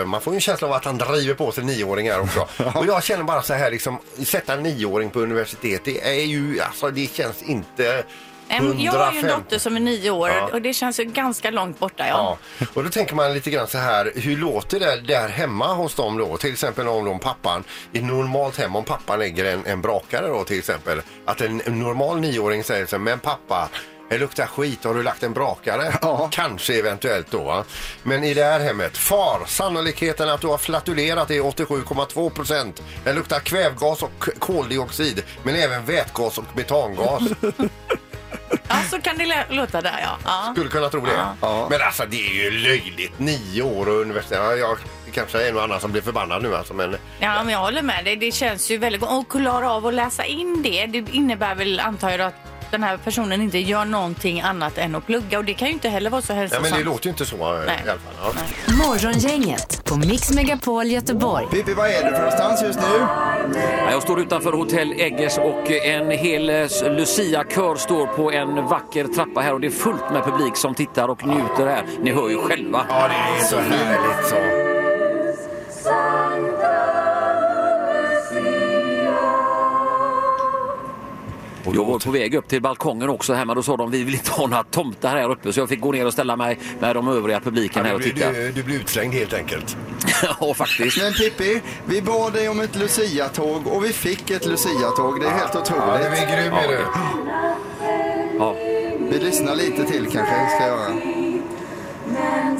man 0.06 0.20
får 0.20 0.32
ju 0.32 0.34
en 0.36 0.40
känsla 0.40 0.68
av 0.68 0.74
att 0.74 0.84
han 0.84 0.98
driver 0.98 1.34
på 1.34 1.52
sig 1.52 1.64
nioåringar 1.64 2.20
också. 2.20 2.48
Och 2.74 2.86
jag 2.86 3.04
känner 3.04 3.24
bara 3.24 3.42
så 3.42 3.54
här 3.54 3.70
liksom, 3.70 3.98
sätta 4.24 4.52
en 4.52 4.62
nioåring 4.62 5.10
på 5.10 5.20
universitet, 5.20 5.80
det 5.84 6.08
är 6.08 6.24
ju, 6.24 6.60
alltså 6.60 6.90
det 6.90 7.14
känns 7.14 7.42
inte 7.42 8.04
Jag 8.50 8.92
har 8.92 9.12
ju 9.12 9.18
en 9.18 9.24
150. 9.24 9.28
dotter 9.28 9.58
som 9.58 9.76
är 9.76 9.80
nio 9.80 10.10
år 10.10 10.28
Ja. 10.28 10.48
och 10.52 10.62
det 10.62 10.72
känns 10.74 11.00
ju 11.00 11.04
ganska 11.04 11.50
långt 11.50 11.78
borta. 11.78 12.04
Ja. 12.08 12.38
Ja, 12.58 12.66
och 12.74 12.84
då 12.84 12.90
tänker 12.90 13.14
man 13.14 13.32
lite 13.34 13.50
grann 13.50 13.66
så 13.68 13.78
här, 13.78 14.12
hur 14.14 14.36
låter 14.36 14.80
det 14.80 14.96
där 15.00 15.28
hemma 15.28 15.74
hos 15.74 15.94
dem 15.94 16.18
då? 16.18 16.36
Till 16.36 16.52
exempel 16.52 16.88
om 16.88 17.04
de 17.04 17.18
pappan, 17.18 17.64
i 17.92 18.00
normalt 18.00 18.56
hem, 18.56 18.76
om 18.76 18.84
pappan 18.84 19.18
lägger 19.18 19.44
en, 19.44 19.66
en 19.66 19.80
brakare 19.82 20.26
då 20.28 20.44
till 20.44 20.58
exempel, 20.58 21.02
att 21.24 21.40
en, 21.40 21.62
en 21.64 21.78
normal 21.78 22.20
nioåring 22.20 22.64
säger 22.64 22.86
så 22.86 22.96
här, 22.96 23.00
men 23.02 23.18
pappa, 23.18 23.68
Det 24.10 24.18
luktar 24.18 24.46
skit. 24.46 24.84
Har 24.84 24.94
du 24.94 25.02
lagt 25.02 25.22
en 25.22 25.32
brakare? 25.32 25.98
Ja. 26.02 26.28
Kanske 26.32 26.78
eventuellt 26.78 27.30
då. 27.30 27.42
Va? 27.44 27.64
Men 28.02 28.24
i 28.24 28.34
det 28.34 28.44
här 28.44 28.60
hemmet, 28.60 28.96
far, 28.96 29.40
sannolikheten 29.46 30.28
att 30.28 30.40
du 30.40 30.46
har 30.46 30.58
flatulerat 30.58 31.30
är 31.30 31.40
87,2 31.40 32.30
procent. 32.30 32.82
Den 33.04 33.16
luktar 33.16 33.40
kvävgas 33.40 34.02
och 34.02 34.10
k- 34.18 34.30
koldioxid, 34.38 35.22
men 35.42 35.54
även 35.56 35.84
vätgas 35.84 36.38
och 36.38 36.44
metangas. 36.56 37.22
Ja, 38.70 38.76
så 38.90 39.00
kan 39.00 39.18
det 39.18 39.26
lä- 39.26 39.46
låta 39.48 39.80
där 39.80 40.00
ja. 40.02 40.18
ja. 40.24 40.52
Skulle 40.54 40.70
kunna 40.70 40.88
tro 40.88 41.00
det. 41.00 41.12
Ja. 41.40 41.66
Men 41.70 41.80
alltså 41.82 42.04
det 42.10 42.16
är 42.26 42.34
ju 42.44 42.50
löjligt. 42.50 43.18
Nio 43.18 43.62
år 43.62 43.88
och 43.88 44.00
universitet. 44.00 44.38
Ja, 44.38 44.52
jag, 44.54 44.76
det 45.04 45.10
kanske 45.10 45.42
är 45.44 45.48
en 45.48 45.56
och 45.56 45.62
annan 45.62 45.80
som 45.80 45.92
blir 45.92 46.02
förbannad 46.02 46.42
nu 46.42 46.56
alltså. 46.56 46.74
Men 46.74 46.96
Ja, 47.20 47.42
men 47.44 47.52
jag 47.52 47.58
håller 47.60 47.82
med 47.82 48.04
dig. 48.04 48.16
Det 48.16 48.32
känns 48.32 48.70
ju 48.70 48.78
väldigt. 48.78 49.02
Och 49.02 49.28
klara 49.28 49.70
av 49.72 49.86
att 49.86 49.94
läsa 49.94 50.24
in 50.24 50.62
det, 50.62 50.86
det 50.86 50.98
innebär 51.12 51.54
väl, 51.54 51.80
antar 51.80 52.10
jag, 52.10 52.20
att 52.20 52.34
den 52.70 52.82
här 52.82 52.96
personen 52.96 53.42
inte 53.42 53.58
gör 53.58 53.84
någonting 53.84 54.40
annat 54.40 54.78
än 54.78 54.94
att 54.94 55.06
plugga. 55.06 55.38
Och 55.38 55.44
det 55.44 55.54
kan 55.54 55.68
ju 55.68 55.74
inte 55.74 55.88
heller 55.88 56.10
vara 56.10 56.22
så 56.22 56.32
Ja, 56.32 56.36
hälsosamt. 56.36 56.70
men 56.70 56.78
det 56.78 56.84
låter 56.84 57.04
ju 57.06 57.10
inte 57.10 57.26
så 57.26 57.36
eh, 57.36 57.60
Nej. 57.66 57.82
i 57.86 57.90
alla 57.90 57.98
fall. 58.00 58.34
Ja. 58.68 58.74
Morgongänget 58.74 59.84
på 59.84 59.96
Mix 59.96 60.30
Megapol 60.30 60.86
Göteborg. 60.86 61.46
Pippi, 61.50 61.74
vad 61.74 61.86
är 61.86 62.04
du 62.04 62.10
för 62.10 62.18
någonstans 62.18 62.62
just 62.62 62.78
nu? 62.78 62.84
Ja, 62.98 63.90
Jag 63.90 64.02
står 64.02 64.20
utanför 64.20 64.52
hotell 64.52 64.92
Eggers 64.92 65.38
och 65.38 65.70
en 65.70 66.10
hel 66.10 66.50
eh, 66.50 66.56
Lucia-kör 66.96 67.76
står 67.76 68.06
på 68.06 68.32
en 68.32 68.54
vacker 68.66 69.04
trappa 69.04 69.40
här 69.40 69.52
och 69.54 69.60
det 69.60 69.66
är 69.66 69.70
fullt 69.70 70.10
med 70.12 70.24
publik 70.24 70.56
som 70.56 70.74
tittar 70.74 71.08
och 71.08 71.26
njuter 71.26 71.66
här. 71.66 71.82
Ni 72.02 72.10
hör 72.12 72.28
ju 72.28 72.38
själva. 72.38 72.86
ja, 72.88 73.08
det 73.08 73.40
är 73.44 73.44
så 73.46 73.56
härligt 73.56 74.28
så. 74.28 74.69
Jag 81.64 81.84
var 81.84 81.98
på 81.98 82.10
väg 82.10 82.34
upp 82.34 82.48
till 82.48 82.62
balkongen 82.62 83.08
också 83.08 83.34
här 83.34 83.44
men 83.44 83.56
då 83.56 83.62
sa 83.62 83.76
de 83.76 83.90
vi 83.90 84.04
vill 84.04 84.14
inte 84.14 84.30
ha 84.30 84.46
några 84.46 84.62
tomtar 84.62 85.16
här 85.16 85.30
uppe 85.30 85.52
så 85.52 85.60
jag 85.60 85.68
fick 85.68 85.80
gå 85.80 85.92
ner 85.92 86.06
och 86.06 86.12
ställa 86.12 86.36
mig 86.36 86.58
med 86.80 86.96
de 86.96 87.08
övriga 87.08 87.40
publiken 87.40 87.84
här 87.84 87.90
Ja, 87.90 87.96
och 87.96 88.02
titta. 88.02 88.32
du, 88.32 88.52
du 88.52 88.62
blir 88.62 88.76
utslängd 88.76 89.14
helt 89.14 89.32
enkelt. 89.34 89.76
Ja, 90.40 90.54
faktiskt. 90.54 90.98
Men 91.02 91.12
Pippi, 91.12 91.60
vi 91.86 92.02
bad 92.02 92.32
dig 92.32 92.48
om 92.48 92.60
ett 92.60 92.76
Lucia-tåg 92.76 93.66
och 93.66 93.84
vi 93.84 93.92
fick 93.92 94.30
ett 94.30 94.46
Lucia-tåg. 94.46 95.20
Det 95.20 95.26
är 95.26 95.30
helt 95.30 95.50
Ja, 95.54 95.60
du 95.66 95.74
otroligt. 95.74 96.06
är 96.06 96.42
grym 96.42 96.52
är 96.54 96.68
du. 96.68 96.78
Ja. 98.38 98.54
Vi 99.10 99.18
lyssnar 99.18 99.54
lite 99.54 99.84
till 99.84 100.06
kanske, 100.12 100.34
ska 100.56 100.66
göra. 100.66 100.90
Jag 102.14 102.42
kan 102.42 102.58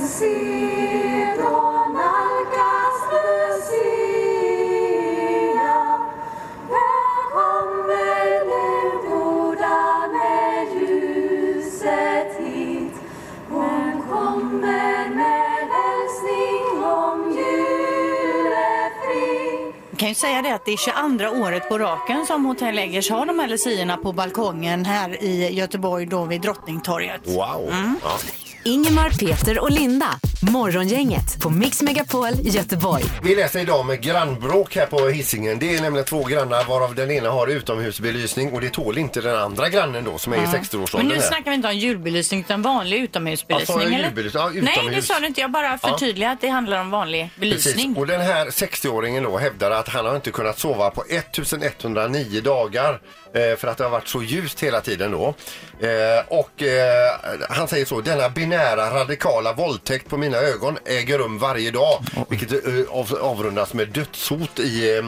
säga 20.20 20.42
det 20.42 20.54
att 20.54 20.64
det 20.64 20.72
är 20.72 20.76
22 21.18 21.42
året 21.42 21.68
på 21.68 21.78
raken 21.78 22.26
som 22.26 22.44
Hotell 22.44 22.78
Eggers 22.78 23.10
har 23.10 23.26
de 23.26 23.38
här 23.38 23.48
luciorna 23.48 23.96
på 23.96 24.12
balkongen 24.12 24.84
här 24.84 25.24
i 25.24 25.54
Göteborg 25.54 26.06
då 26.06 26.24
vid 26.24 26.40
Drottningtorget. 26.40 27.20
Wow. 27.24 27.68
Mm. 27.72 27.96
Ja. 28.02 28.18
Ingemar, 28.64 29.10
Peter 29.10 29.58
och 29.58 29.70
Linda. 29.70 30.06
Morgongänget 30.42 31.40
på 31.40 31.50
Mix 31.50 31.82
Megapol 31.82 32.28
Göteborg. 32.42 33.04
Vi 33.22 33.34
läser 33.36 33.60
idag 33.60 33.86
med 33.86 34.00
grannbråk 34.00 34.76
här 34.76 34.86
på 34.86 35.08
Hisingen. 35.08 35.58
Det 35.58 35.74
är 35.76 35.82
nämligen 35.82 36.04
två 36.06 36.24
grannar 36.24 36.64
varav 36.64 36.94
den 36.94 37.10
ena 37.10 37.30
har 37.30 37.46
utomhusbelysning 37.46 38.52
och 38.52 38.60
det 38.60 38.70
tål 38.70 38.98
inte 38.98 39.20
den 39.20 39.36
andra 39.36 39.68
grannen 39.68 40.04
då 40.04 40.18
som 40.18 40.32
är 40.32 40.36
i 40.36 40.40
Men 40.40 40.50
60-årsåldern. 40.50 41.08
nu 41.08 41.14
här. 41.14 41.22
snackar 41.22 41.50
vi 41.50 41.54
inte 41.54 41.68
om 41.68 41.74
julbelysning 41.76 42.40
utan 42.40 42.62
vanlig 42.62 42.98
utomhusbelysning. 42.98 43.76
Alltså, 43.78 43.88
eller? 43.88 44.04
julbelysning, 44.04 44.42
ja, 44.42 44.48
Nej, 44.54 44.72
utomhus. 44.74 44.94
det 45.08 45.14
sa 45.14 45.20
du 45.20 45.26
inte. 45.26 45.40
Jag 45.40 45.50
bara 45.50 45.78
förtydligar 45.78 46.32
att 46.32 46.40
det 46.40 46.48
handlar 46.48 46.80
om 46.80 46.90
vanlig 46.90 47.30
belysning. 47.36 47.74
Precis. 47.74 47.96
Och 47.98 48.06
den 48.06 48.20
här 48.20 48.46
60-åringen 48.46 49.22
då 49.22 49.38
hävdar 49.38 49.70
att 49.70 49.88
han 49.88 50.06
har 50.06 50.16
inte 50.16 50.30
kunnat 50.30 50.58
sova 50.58 50.90
på 50.90 51.04
1109 51.08 52.40
dagar 52.40 53.00
eh, 53.34 53.56
för 53.58 53.68
att 53.68 53.76
det 53.76 53.84
har 53.84 53.90
varit 53.90 54.08
så 54.08 54.22
ljust 54.22 54.60
hela 54.62 54.80
tiden 54.80 55.10
då. 55.10 55.34
Eh, 55.80 55.88
och 56.28 56.62
eh, 56.62 57.10
han 57.48 57.68
säger 57.68 57.84
så, 57.84 58.00
denna 58.00 58.28
binära 58.28 58.90
radikala 59.00 59.52
våldtäkt 59.52 60.08
på 60.08 60.16
mina 60.30 60.42
ögon 60.42 60.78
äger 60.84 61.18
rum 61.18 61.38
varje 61.38 61.70
dag. 61.70 62.04
Vilket 62.28 62.52
eh, 62.52 62.90
av, 62.90 63.18
avrundas 63.20 63.74
med 63.74 63.88
dödshot 63.88 64.58
i, 64.58 64.98
eh, 64.98 65.04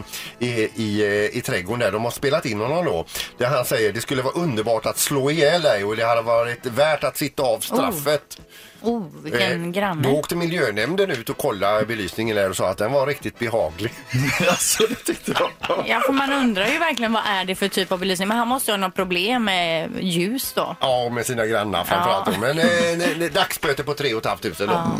i, 0.48 0.70
i, 0.76 1.02
eh, 1.02 1.36
i 1.38 1.42
trädgården 1.44 1.80
där. 1.80 1.92
De 1.92 2.04
har 2.04 2.10
spelat 2.10 2.46
in 2.46 2.60
honom 2.60 2.84
då. 2.84 3.04
Där 3.38 3.46
han 3.46 3.64
säger 3.64 3.92
det 3.92 4.00
skulle 4.00 4.22
vara 4.22 4.34
underbart 4.34 4.86
att 4.86 4.98
slå 4.98 5.30
ihjäl 5.30 5.62
dig 5.62 5.84
och 5.84 5.96
det 5.96 6.04
hade 6.04 6.22
varit 6.22 6.66
värt 6.66 7.04
att 7.04 7.16
sitta 7.16 7.42
av 7.42 7.60
straffet. 7.60 8.40
Oh, 8.82 9.02
vilken 9.22 9.64
Eh, 9.64 9.70
granne. 9.70 10.02
Då 10.08 10.10
åkte 10.18 10.36
miljönämnden 10.36 11.10
ut 11.10 11.30
och 11.30 11.36
kollade 11.38 11.86
belysningen 11.86 12.36
där 12.36 12.50
och 12.50 12.56
sa 12.56 12.68
att 12.68 12.78
den 12.78 12.92
var 12.92 13.06
riktigt 13.06 13.38
behaglig. 13.38 13.92
alltså, 14.48 14.86
det 14.86 14.94
tyckte 14.94 15.32
jag. 15.38 15.84
Ja, 15.86 16.00
för 16.06 16.12
man 16.12 16.32
undrar 16.32 16.66
ju 16.66 16.78
verkligen 16.78 17.12
vad 17.12 17.22
är 17.26 17.44
det 17.44 17.54
för 17.54 17.68
typ 17.68 17.92
av 17.92 17.98
belysning. 17.98 18.28
Men 18.28 18.36
han 18.38 18.48
måste 18.48 18.70
ju 18.70 18.72
ha 18.72 18.86
något 18.86 18.94
problem 18.94 19.44
med 19.44 19.90
ljus 20.00 20.52
då. 20.54 20.76
Ja, 20.80 21.08
med 21.08 21.26
sina 21.26 21.46
grannar 21.46 21.84
framförallt. 21.84 22.28
Ja. 22.32 22.38
Men 22.40 22.58
eh, 22.58 22.64
ne- 22.64 23.14
ne- 23.16 23.32
dagsböter 23.32 23.82
på 23.84 23.94
3 23.94 24.08
500 24.08 24.50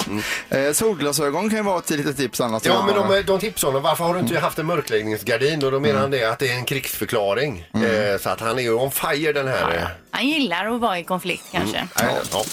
då. 0.07 0.11
Mm. 0.11 0.23
Eh, 0.67 0.73
solglasögon 0.73 1.49
kan 1.49 1.57
ju 1.59 1.63
vara 1.65 1.79
ett 1.79 1.91
litet 1.91 2.17
tips 2.17 2.41
annars. 2.41 2.63
Ja, 2.67 2.85
men 2.87 2.95
de, 2.95 3.23
de 3.23 3.39
tipsar 3.39 3.69
honom. 3.69 3.83
Varför 3.83 4.05
har 4.05 4.15
du 4.15 4.21
inte 4.21 4.39
haft 4.41 4.59
en 4.59 4.67
mörkläggningsgardin? 4.67 5.65
Och 5.65 5.71
då 5.73 5.81
menar 5.81 6.01
han 6.01 6.11
det 6.11 6.25
att 6.25 6.39
det 6.39 6.49
är 6.49 6.55
en 6.55 6.65
krigsförklaring. 6.65 7.65
Eh, 7.75 8.19
så 8.21 8.29
att 8.31 8.41
han 8.41 8.59
är 8.59 8.63
ju 8.63 8.75
on 8.75 8.91
fire 8.91 9.33
den 9.33 9.49
här. 9.49 9.77
eh. 9.77 9.83
Han 10.11 10.29
gillar 10.29 10.67
att 10.75 10.81
vara 10.81 10.99
i 10.99 11.05
konflikt 11.05 11.45
kanske. 11.53 11.89
Nej, 12.03 12.15
ja. 12.33 12.45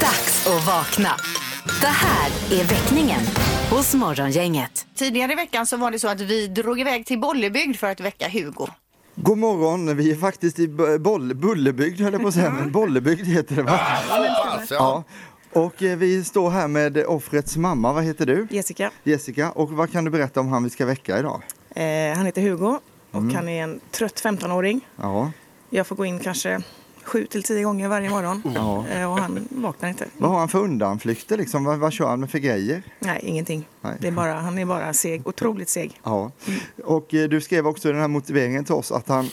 Dags 0.00 0.46
att 0.46 0.66
vakna. 0.66 1.10
Det 1.80 1.86
här 1.86 2.30
är 2.60 2.64
väckningen 2.64 3.20
hos 3.70 3.94
Morgongänget. 3.94 4.86
Tidigare 4.94 5.32
i 5.32 5.34
veckan 5.34 5.66
så 5.66 5.76
var 5.76 5.90
det 5.90 5.98
så 5.98 6.08
att 6.08 6.20
vi 6.20 6.46
drog 6.46 6.80
iväg 6.80 7.06
till 7.06 7.18
Bollebygd 7.20 7.76
för 7.76 7.86
att 7.86 8.00
väcka 8.00 8.28
Hugo. 8.28 8.66
God 9.14 9.38
morgon, 9.38 9.96
vi 9.96 10.10
är 10.10 10.16
faktiskt 10.16 10.58
i 10.58 10.68
Boll, 11.00 11.34
Bullerbygd 11.34 12.00
höll 12.00 12.12
jag 12.12 12.22
på 12.22 12.28
att 12.28 12.34
säga, 12.34 12.50
men 12.50 12.72
Bollebygd 12.72 13.26
heter 13.26 13.56
det 13.56 13.62
va? 13.62 13.80
Ja. 14.70 15.04
Och 15.52 15.82
eh, 15.82 15.96
vi 15.96 16.24
står 16.24 16.50
här 16.50 16.68
med 16.68 17.06
offrets 17.06 17.56
mamma, 17.56 17.92
vad 17.92 18.04
heter 18.04 18.26
du? 18.26 18.46
Jessica. 18.50 18.90
Jessica, 19.02 19.50
och 19.50 19.70
vad 19.70 19.92
kan 19.92 20.04
du 20.04 20.10
berätta 20.10 20.40
om 20.40 20.48
han 20.48 20.64
vi 20.64 20.70
ska 20.70 20.86
väcka 20.86 21.18
idag? 21.18 21.42
Eh, 21.74 22.16
han 22.16 22.26
heter 22.26 22.42
Hugo 22.42 22.78
och 23.12 23.22
han 23.22 23.48
är 23.48 23.62
en 23.62 23.80
trött 23.90 24.22
15-åring. 24.24 24.80
Ja, 24.96 25.32
Jag 25.70 25.86
får 25.86 25.96
gå 25.96 26.04
in 26.04 26.18
kanske 26.18 26.62
sju 27.04 27.26
till 27.26 27.42
tio 27.42 27.62
gånger 27.64 27.88
varje 27.88 28.10
morgon 28.10 28.42
Ja. 28.54 28.84
eh, 28.88 29.10
och 29.12 29.18
han 29.18 29.48
vaknar 29.50 29.88
inte. 29.88 30.04
vad 30.18 30.30
har 30.30 30.38
han 30.38 30.48
för 30.48 30.58
undanflykter 30.58 31.36
liksom? 31.38 31.64
Vad, 31.64 31.78
vad 31.78 31.92
kör 31.92 32.08
han 32.08 32.20
med 32.20 32.30
för 32.30 32.38
grejer? 32.38 32.82
Nej, 32.98 33.20
ingenting. 33.22 33.68
Nej. 33.80 33.96
Det 34.00 34.06
är 34.06 34.12
bara, 34.12 34.32
han 34.34 34.58
är 34.58 34.64
bara 34.64 34.92
seg, 34.92 35.26
otroligt 35.28 35.68
seg. 35.68 36.00
Ja, 36.04 36.30
och 36.84 37.14
eh, 37.14 37.28
du 37.28 37.40
skrev 37.40 37.66
också 37.66 37.88
i 37.88 37.92
den 37.92 38.00
här 38.00 38.08
motiveringen 38.08 38.64
till 38.64 38.74
oss 38.74 38.92
att 38.92 39.08
han 39.08 39.30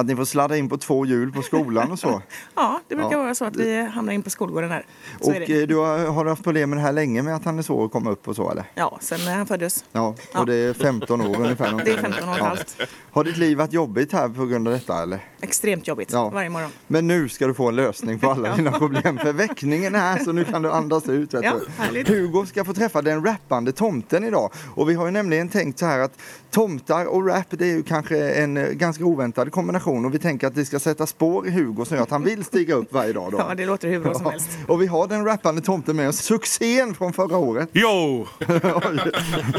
att 0.00 0.06
ni 0.06 0.16
får 0.16 0.24
sladda 0.24 0.56
in 0.56 0.68
på 0.68 0.76
två 0.78 1.06
hjul 1.06 1.32
på 1.32 1.42
skolan 1.42 1.92
och 1.92 1.98
så. 1.98 2.22
Ja, 2.54 2.80
det 2.88 2.94
brukar 2.96 3.12
Ja. 3.12 3.18
vara 3.22 3.34
så 3.34 3.44
att 3.44 3.56
vi 3.56 3.82
hamnar 3.82 4.12
in 4.12 4.22
på 4.22 4.30
skolgården 4.30 4.70
här. 4.70 4.86
Så 5.20 5.30
Och 5.30 5.50
eh, 5.50 5.66
du 5.66 5.76
har, 5.76 5.98
har 6.06 6.24
du 6.24 6.30
haft 6.30 6.44
problem 6.44 6.70
med 6.70 6.78
det 6.78 6.82
här 6.82 6.92
länge 6.92 7.22
med 7.22 7.34
att 7.36 7.44
han 7.44 7.58
är 7.58 7.62
svår 7.62 7.84
att 7.84 7.92
komma 7.92 8.10
upp 8.10 8.28
och 8.28 8.36
så 8.36 8.50
eller? 8.50 8.64
Ja, 8.74 8.98
sen 9.00 9.20
när 9.24 9.36
han 9.36 9.46
föddes. 9.46 9.84
Ja, 9.92 10.14
Ja. 10.32 10.40
och 10.40 10.46
det 10.46 10.54
är 10.54 10.72
15 10.74 11.20
år 11.20 11.36
ungefär. 11.40 11.80
Det 11.84 11.90
är 11.90 11.96
15 11.98 12.28
år 12.28 12.32
och 12.32 12.36
ett 12.38 12.42
halvt. 12.44 12.76
Har 13.10 13.24
ditt 13.24 13.36
liv 13.36 13.58
varit 13.58 13.72
jobbigt 13.72 14.12
här 14.12 14.28
på 14.28 14.46
grund 14.46 14.68
av 14.68 14.74
detta 14.74 15.02
eller? 15.02 15.18
Extremt 15.40 15.88
jobbigt 15.88 16.12
Ja. 16.12 16.28
varje 16.28 16.48
morgon. 16.50 16.70
Men 16.86 17.06
nu 17.06 17.28
ska 17.28 17.46
du 17.46 17.54
få 17.54 17.68
en 17.68 17.76
lösning 17.76 18.18
på 18.18 18.30
alla 18.30 18.56
dina 18.56 18.72
problem 18.78 19.18
för 19.18 19.32
väckningen 19.32 19.94
är 19.94 19.98
här 19.98 20.18
så 20.24 20.32
nu 20.32 20.44
kan 20.44 20.62
du 20.62 20.70
andas 20.72 21.08
ut. 21.08 21.34
Vet 21.34 21.44
Ja, 21.44 21.54
härligt. 21.78 22.08
Hugo 22.08 22.46
ska 22.46 22.64
få 22.64 22.72
träffa 22.74 23.02
den 23.02 23.24
rappande 23.26 23.72
tomten 23.72 24.24
idag 24.24 24.52
och 24.74 24.90
vi 24.90 24.94
har 24.94 25.04
ju 25.06 25.10
nämligen 25.12 25.48
tänkt 25.48 25.78
så 25.78 25.86
här 25.86 25.98
att 25.98 26.12
tomtar 26.50 27.04
och 27.06 27.26
rap 27.26 27.46
det 27.50 27.64
är 27.64 27.68
ju 27.76 27.82
kanske 27.82 28.30
en 28.30 28.56
eh, 28.56 28.68
ganska 28.68 29.04
oväntad 29.04 29.52
kombination 29.52 29.87
och 29.88 30.14
vi 30.14 30.18
tänker 30.18 30.46
att 30.46 30.54
det 30.54 30.64
ska 30.64 30.78
sätta 30.78 31.06
spår 31.06 31.46
i 31.46 31.50
Hugo 31.50 31.84
som 31.84 31.96
gör 31.96 32.02
att 32.04 32.10
han 32.10 32.24
vill 32.24 32.44
stiga 32.44 32.74
upp 32.74 32.92
varje 32.92 33.12
dag. 33.12 33.32
Då. 33.32 33.38
Ja, 33.38 33.54
det 33.54 33.66
låter 33.66 33.88
hur 33.88 34.00
bra 34.00 34.14
som 34.14 34.26
helst. 34.26 34.50
Och 34.66 34.82
vi 34.82 34.86
har 34.86 35.06
den 35.08 35.24
rappande 35.24 35.60
tomten 35.62 35.96
med 35.96 36.08
oss, 36.08 36.16
succén 36.16 36.94
från 36.94 37.12
förra 37.12 37.36
året. 37.36 37.68
Jo! 37.72 38.26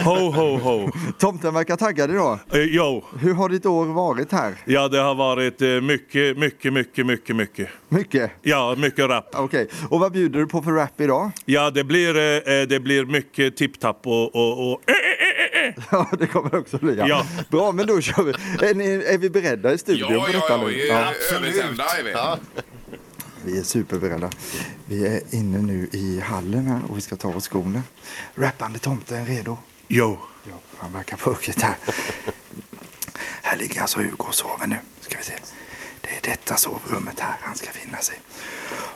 Ho, 0.06 0.32
ho, 0.32 0.58
ho. 0.58 0.90
Tomten 1.18 1.54
verkar 1.54 1.76
taggad 1.76 2.12
idag. 2.12 2.40
Eh, 2.54 2.60
Jo, 2.62 3.04
Hur 3.20 3.34
har 3.34 3.50
ditt 3.50 3.66
år 3.66 3.86
varit 3.86 4.32
här? 4.32 4.54
ja 4.66 4.88
det 4.88 5.00
har 5.00 5.16
varit 5.16 5.62
eh, 5.62 5.68
mycket, 5.82 6.38
mycket, 6.38 6.74
mycket, 6.74 7.06
mycket, 7.06 7.36
mycket. 7.36 7.68
Mycket? 7.90 8.32
Ja, 8.42 8.76
mycket 8.78 9.06
rap. 9.10 9.26
Okej, 9.34 9.68
och 9.90 10.00
vad 10.00 10.12
bjuder 10.12 10.40
du 10.40 10.48
på 10.48 10.62
för 10.62 10.72
rap 10.72 11.02
idag? 11.02 11.32
Ja, 11.46 11.70
det 11.72 11.84
blir, 11.84 12.18
eh, 12.18 12.54
eh, 12.54 12.68
det 12.68 12.80
blir 12.80 13.06
mycket 13.06 13.58
tipp-tapp 13.58 14.08
och... 14.08 14.36
och, 14.36 14.72
och 14.72 14.82
Ja, 15.92 16.10
det 16.20 16.28
kommer 16.28 16.56
också 16.56 16.78
bli. 16.78 16.96
Ja. 16.96 17.08
Ja. 17.08 17.26
Bra, 17.50 17.72
men 17.72 17.88
då 17.88 18.02
kör 18.02 18.24
vi. 18.24 18.32
Är, 18.68 18.74
ni, 18.74 18.86
är 19.08 19.18
vi 19.18 19.30
beredda 19.30 19.74
i 19.74 19.78
studion 19.78 20.14
Ja, 20.14 20.20
på 20.26 20.28
ja, 20.30 20.34
detta 20.34 20.50
ja, 20.50 20.58
nu? 20.58 20.66
är 20.66 22.04
vi. 22.04 22.12
Ja. 22.12 22.38
Vi 23.44 23.60
är 23.60 23.64
superberedda. 23.64 24.30
Vi 24.86 25.08
är 25.08 25.22
inne 25.32 25.58
nu 25.58 25.90
i 25.92 26.20
hallen 26.20 26.66
här 26.68 26.82
och 26.90 26.98
vi 26.98 27.02
ska 27.02 27.16
ta 27.16 27.28
av 27.28 27.38
oss 27.38 27.48
skorna. 27.50 27.84
Rappande 28.36 28.80
tomten 28.80 29.26
redo. 29.26 29.58
Jo. 29.88 30.20
Ja, 30.44 30.54
han 30.78 30.94
verkar 30.94 31.18
purkigt 31.18 31.62
här. 31.62 31.76
Här 33.42 33.58
ligger 33.58 33.82
alltså 33.82 34.00
Hugo 34.00 34.24
och 34.28 34.36
sover 34.36 34.68
nu. 34.68 34.76
Ska 35.02 35.18
vi 35.18 35.24
se. 35.24 35.34
Det 36.02 36.10
är 36.10 36.32
detta 36.32 36.56
sovrummet 36.56 37.20
här 37.20 37.36
han 37.42 37.56
ska 37.56 37.72
finna 37.72 37.98
sig. 37.98 38.20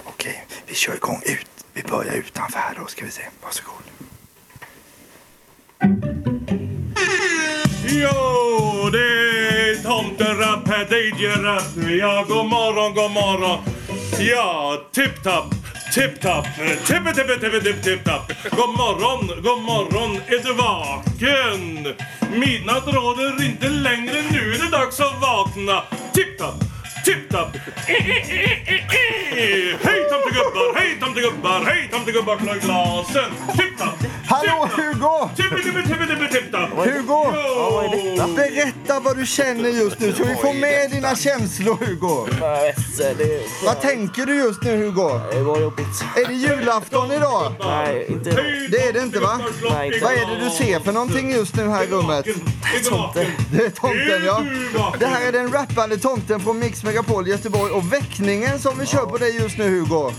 Okej, 0.04 0.46
vi 0.68 0.74
kör 0.76 0.96
igång 0.96 1.22
ut. 1.26 1.48
Vi 1.74 1.84
börjar 1.84 2.14
utanför 2.14 2.60
här 2.60 2.76
då 2.80 2.86
ska 2.88 3.06
vi 3.06 3.12
se. 3.12 3.24
Varsågod. 3.44 3.83
Jo, 7.86 8.90
det 8.92 8.98
är 8.98 9.84
tomterapp 9.84 10.68
här, 10.68 10.86
DJ-rapp. 10.86 12.00
Ja, 12.00 12.26
god 12.28 12.46
morgon, 12.46 12.94
god 12.94 13.12
morgon. 13.12 13.60
Ja, 14.20 14.78
tipp-tapp, 14.92 15.46
tipp-tapp, 15.94 16.46
tippe-tippe-tippe-tipp-tipp-tapp. 16.88 18.32
God 18.52 18.70
morgon, 18.70 19.28
god 19.44 19.62
morgon, 19.62 20.16
är 20.28 20.44
du 20.44 20.54
vaken? 20.54 21.94
Midnatt 22.40 22.88
råder 22.88 23.46
inte 23.46 23.70
längre, 23.70 24.14
nu 24.32 24.54
är 24.54 24.60
det 24.66 24.78
dags 24.78 25.00
att 25.00 25.22
vakna. 25.22 25.84
Tipp-tapp. 27.04 27.58
Hej 29.82 30.06
tomtegubbar, 30.10 30.76
hej 30.76 30.98
tomtegubbar, 31.00 31.66
hej 31.66 31.90
tomtegubbar, 31.92 32.56
i 32.56 32.60
glasen. 32.60 33.32
Tipp-tapp, 33.58 33.98
Hallå 34.26 34.70
Hugo! 34.76 35.30
tippe-tippe-tippe-tippe-tipp-tapp. 35.36 36.70
Hugo! 36.70 37.32
Berätta 38.36 39.00
vad 39.00 39.18
du 39.18 39.26
känner 39.26 39.70
just 39.70 40.00
nu 40.00 40.14
så 40.14 40.24
vi 40.24 40.36
får 40.36 40.54
med 40.54 40.92
dina 40.92 41.16
känslor 41.16 41.78
Hugo. 41.86 42.28
Vad 43.66 43.82
tänker 43.82 44.26
du 44.26 44.36
just 44.36 44.64
nu 44.64 44.78
Hugo? 44.78 45.20
det 45.32 45.42
var 45.42 45.60
jobbigt. 45.60 46.06
Är 46.16 46.28
det 46.28 46.34
julafton 46.34 47.12
idag? 47.12 47.54
Nej, 47.60 48.06
inte. 48.10 48.30
Det 48.72 48.88
är 48.88 48.94
det 48.94 49.00
inte 49.00 49.20
va? 49.20 49.40
Nej, 49.70 49.88
inte 49.88 50.06
Vad 50.06 50.14
är 50.14 50.26
det 50.26 50.46
du 50.46 50.50
ser 50.50 50.80
för 50.80 50.92
någonting 50.92 51.32
just 51.32 51.56
nu 51.56 51.70
här 51.70 51.84
i 51.84 51.88
rummet? 51.88 52.26
Tomte. 52.90 53.28
Det 53.52 53.66
är 53.66 53.70
tomten 53.70 54.26
ja. 54.26 54.44
Det 55.00 55.06
här 55.06 55.28
är 55.28 55.32
den 55.32 55.52
rappande 55.52 55.98
tomten 55.98 56.40
från 56.40 56.60
Mix 56.60 56.84
Megapol 56.94 57.28
Göteborg 57.28 57.72
och 57.72 57.94
väckningen 57.94 58.60
som 58.60 58.80
vi 58.80 58.86
kör 58.86 59.06
på 59.06 59.18
dig 59.18 59.36
just 59.36 59.58
nu 59.58 59.64
Hugo. 59.70 60.12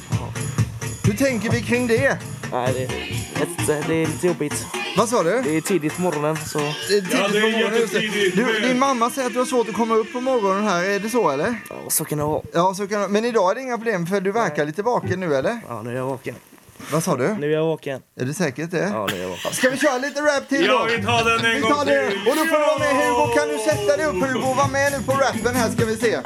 Hur 1.04 1.12
tänker 1.16 1.50
vi 1.50 1.62
kring 1.62 1.87
det? 1.87 2.18
Nej, 2.52 2.72
det, 2.74 2.82
ett, 3.42 3.66
det 3.87 3.94
är 3.94 4.06
lite 4.06 4.26
jobbigt. 4.26 4.66
Vad 4.96 5.08
sa 5.08 5.22
du? 5.22 5.42
Det 5.44 5.56
är 5.56 5.60
tidigt 5.60 5.96
på 5.96 6.02
morgonen 6.02 6.37
så... 6.46 6.58
Det 6.58 6.64
är 6.64 7.00
tidigt 7.00 7.12
Ja, 7.12 7.28
det 7.28 7.38
är 7.38 7.42
på 7.42 7.48
morgonen, 7.58 7.80
just 7.80 7.92
det. 7.92 8.00
Du, 8.60 8.60
din 8.68 8.78
mamma 8.78 9.10
säger 9.10 9.26
att 9.26 9.32
du 9.32 9.38
har 9.38 9.46
svårt 9.46 9.68
att 9.68 9.74
komma 9.74 9.94
upp 9.94 10.12
på 10.12 10.20
morgonen 10.20 10.64
här, 10.68 10.84
är 10.84 11.00
det 11.00 11.08
så 11.10 11.30
eller? 11.30 11.56
Ja, 11.70 11.76
så 11.88 12.04
kan 12.04 12.18
det 12.18 12.24
vara. 12.24 12.42
Ja, 12.52 12.74
så 12.74 12.87
kan 12.87 13.00
det- 13.00 13.08
Men 13.08 13.24
idag 13.24 13.50
är 13.50 13.54
det 13.54 13.60
inga 13.60 13.76
problem 13.76 14.06
för 14.06 14.20
du 14.20 14.32
verkar 14.32 14.66
lite 14.66 14.82
vaken 14.82 15.20
nu 15.20 15.34
eller? 15.34 15.60
Ja, 15.68 15.82
nu 15.82 15.90
är 15.90 15.94
jag 15.96 16.06
vaken. 16.06 16.34
Vad 16.92 17.02
sa 17.04 17.16
du? 17.16 17.28
Nu 17.40 17.46
är 17.52 17.56
jag 17.56 17.66
vaken. 17.66 18.00
Är 18.20 18.24
det 18.24 18.34
säkert 18.34 18.70
det? 18.70 18.90
Ja, 18.92 19.06
nu 19.10 19.16
är 19.18 19.22
jag 19.22 19.28
vaken. 19.28 19.52
Ska 19.52 19.70
vi 19.70 19.76
köra 19.76 19.98
lite 19.98 20.20
rap 20.20 20.48
till 20.48 20.66
då? 20.66 20.72
Ja, 20.72 20.87
vi 20.98 21.04
tar 21.04 21.24
den 21.24 21.44
en 21.50 21.54
Vi 21.54 21.60
gång 21.60 21.70
tar 21.72 21.84
det. 21.84 22.08
till. 22.10 22.18
Och 22.18 22.37
då 22.37 22.44
får 22.44 22.58
du 22.58 22.66
vara 22.66 22.78
med 22.78 22.96
Hugo. 23.06 23.34
Kan 23.38 23.48
du 23.48 23.58
sätta 23.58 23.96
dig 23.96 24.06
upp 24.06 24.28
Hugo 24.28 24.48
och 24.50 24.56
vara 24.56 24.68
med 24.68 24.92
nu 24.92 24.98
på 25.06 25.12
rappen 25.12 25.54
här 25.54 25.70
ska 25.70 25.84
vi 25.84 25.96
se. 25.96 26.18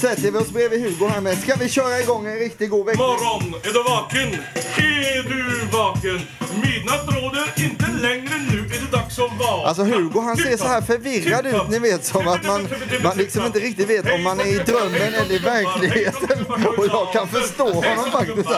Sätter 0.00 0.30
vi 0.30 0.38
oss 0.38 0.50
bredvid 0.50 0.80
Hugo 0.82 1.06
här 1.06 1.20
med. 1.20 1.38
Ska 1.38 1.54
vi 1.54 1.68
köra 1.68 2.00
igång 2.00 2.26
en 2.26 2.38
riktigt 2.38 2.70
god 2.70 2.86
vecka? 2.86 2.98
Morgon, 2.98 3.54
är 3.62 3.72
du 3.72 3.82
vaken? 3.82 4.40
Är 4.76 5.22
du 5.22 5.66
vaken? 5.72 6.20
Midnatt 6.62 7.06
råder 7.08 7.64
inte 7.64 7.86
längre, 8.02 8.30
nu 8.50 8.58
är 8.58 8.80
det 8.80 8.90
dags 8.92 9.18
att 9.18 9.38
vara. 9.38 9.68
Alltså 9.68 9.82
Hugo 9.82 10.20
han 10.20 10.36
ser 10.36 10.56
så 10.56 10.64
här 10.66 10.80
förvirrad 10.80 11.46
ut 11.46 11.68
ni 11.68 11.78
vet 11.78 12.04
som 12.04 12.28
att 12.28 12.46
man, 12.46 12.68
man 13.04 13.16
liksom 13.16 13.46
inte 13.46 13.58
riktigt 13.58 13.90
vet 13.90 14.14
om 14.14 14.22
man 14.22 14.40
är 14.40 14.46
i 14.46 14.58
drömmen 14.58 15.14
eller 15.14 15.34
i 15.34 15.38
verkligheten. 15.38 16.46
Och 16.76 16.86
jag 16.86 17.12
kan 17.12 17.28
förstå 17.28 17.72
honom 17.72 18.10
faktiskt. 18.12 18.50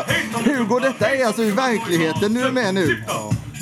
Hugo 0.44 0.78
detta 0.78 1.11
är 1.11 1.26
alltså 1.26 1.42
i 1.42 1.50
verkligheten 1.50 2.35
du 2.35 2.42
är 2.42 2.50
med 2.50 2.74
nu. 2.74 3.05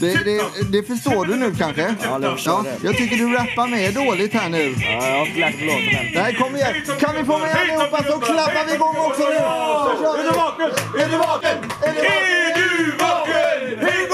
Det, 0.00 0.24
det, 0.24 0.42
det 0.72 0.82
förstår 0.82 1.24
du 1.24 1.36
nu 1.36 1.54
kanske? 1.54 1.94
Ja, 2.02 2.18
det 2.18 2.30
förstår 2.30 2.66
jag. 2.66 2.74
jag 2.82 2.96
tycker 2.96 3.16
du 3.16 3.32
rappar 3.34 3.66
med 3.68 3.94
dåligt 3.94 4.34
här 4.34 4.48
nu. 4.48 4.74
Ja, 4.78 5.06
jag 5.06 5.18
har 5.18 5.26
inte 5.26 5.40
lärt 5.40 5.56
mig 5.56 5.66
låten. 5.66 6.22
Nej, 6.22 6.34
kom 6.34 6.56
igen! 6.56 6.74
Kan 7.00 7.16
vi 7.16 7.24
få 7.24 7.38
med 7.38 7.56
allihopa 7.56 8.02
så 8.02 8.18
klappar 8.18 8.66
vi 8.66 8.74
igång 8.74 8.96
också 8.96 9.22
nu! 9.22 9.36
Är 9.36 10.22
du 10.22 10.30
vaken? 10.30 10.70
Är 11.00 11.10
du 11.10 11.16
vaken? 11.18 11.58
Är 11.82 11.92
du 11.92 12.90
vaken? 12.98 14.09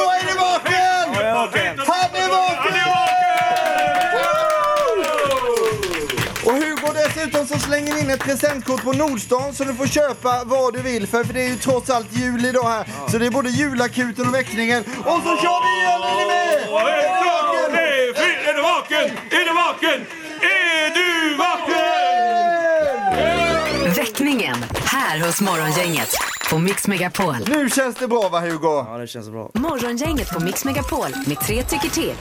Slänger 7.66 7.98
in 7.98 8.10
ett 8.10 8.20
presentkort 8.20 8.82
på 8.82 8.92
Nordstan 8.92 9.54
så 9.54 9.64
du 9.64 9.74
får 9.74 9.86
köpa 9.86 10.44
vad 10.44 10.74
du 10.74 10.82
vill 10.82 11.06
för, 11.06 11.24
för 11.24 11.34
det 11.34 11.42
är 11.42 11.48
ju 11.48 11.56
trots 11.56 11.90
allt 11.90 12.12
jul 12.12 12.44
idag 12.44 12.68
här. 12.68 12.86
Så 13.08 13.18
det 13.18 13.26
är 13.26 13.30
både 13.30 13.50
julakuten 13.50 14.28
och 14.28 14.34
väckningen. 14.34 14.84
Och 14.98 15.20
så 15.24 15.36
kör 15.42 15.62
vi 15.64 15.80
igen! 15.80 16.02
Är 16.02 16.16
ni 16.16 16.26
med? 16.26 16.52
Är 16.52 16.66
två, 17.22 17.32
vaken? 17.62 17.76
Är 18.48 18.54
du 18.54 18.62
vaken? 18.62 19.04
Är 19.30 19.44
du 19.44 19.52
vaken? 19.54 20.06
Är 20.40 20.94
du 20.94 21.36
vaken? 21.36 21.76
Väckningen 23.96 24.56
här 24.84 25.18
hos 25.26 25.40
Morgongänget 25.40 26.10
på 26.50 26.58
Mix 26.58 26.86
Megapol. 26.88 27.36
Nu 27.46 27.70
känns 27.70 27.96
det 27.96 28.08
bra 28.08 28.28
va 28.28 28.40
Hugo? 28.40 28.84
Ja, 28.88 28.98
det 28.98 29.06
känns 29.06 29.28
bra. 29.30 29.50
Morgongänget 29.54 30.30
på 30.30 30.40
Mix 30.40 30.64
Megapol 30.64 31.08
med 31.26 31.40
tre 31.40 31.62
tycker 31.62 31.88
till. 31.88 32.14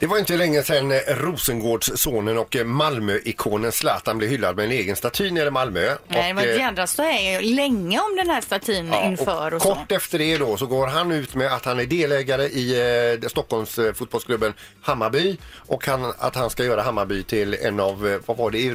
Det 0.00 0.06
var 0.06 0.18
inte 0.18 0.36
länge 0.36 0.62
sedan 0.62 0.92
eh, 0.92 0.96
Rosengårdssonen 1.06 2.38
och 2.38 2.56
eh, 2.56 2.64
Malmö-ikonen 2.64 3.72
Zlatan 3.72 4.18
blev 4.18 4.30
hyllad 4.30 4.56
med 4.56 4.64
en 4.64 4.70
egen 4.70 4.96
staty 4.96 5.30
nere 5.30 5.46
i 5.46 5.50
Malmö. 5.50 5.94
Nej, 6.08 6.28
det 6.28 6.32
var 6.34 6.42
Och, 6.42 6.48
ett 6.48 6.54
eh, 6.56 6.60
jädra 6.62 6.86
ståhej 6.86 7.42
länge 7.42 8.00
om 8.00 8.16
den 8.16 8.30
här 8.30 8.40
statyn 8.40 8.88
Ja, 8.92 9.04
inför 9.04 9.54
och 9.54 9.62
så. 9.62 9.74
kort 9.74 9.92
efter 9.92 10.18
det 10.18 10.38
då 10.38 10.56
så 10.56 10.66
går 10.66 10.86
han 10.86 11.12
ut 11.12 11.34
med 11.34 11.52
att 11.54 11.64
han 11.64 11.80
är 11.80 11.86
delägare 11.86 12.44
i 12.44 13.18
eh, 13.22 13.28
Stockholms 13.28 13.78
eh, 13.78 13.92
fotbollsklubben 13.92 14.52
Hammarby 14.82 15.36
och 15.54 15.86
han, 15.86 16.12
att 16.18 16.34
han 16.34 16.50
ska 16.50 16.64
göra 16.64 16.82
Hammarby 16.82 17.22
till 17.22 17.54
en 17.54 17.80
av, 17.80 18.08
eh, 18.08 18.18
vad 18.26 18.36
var 18.36 18.50
det, 18.50 18.66
eh, 18.68 18.74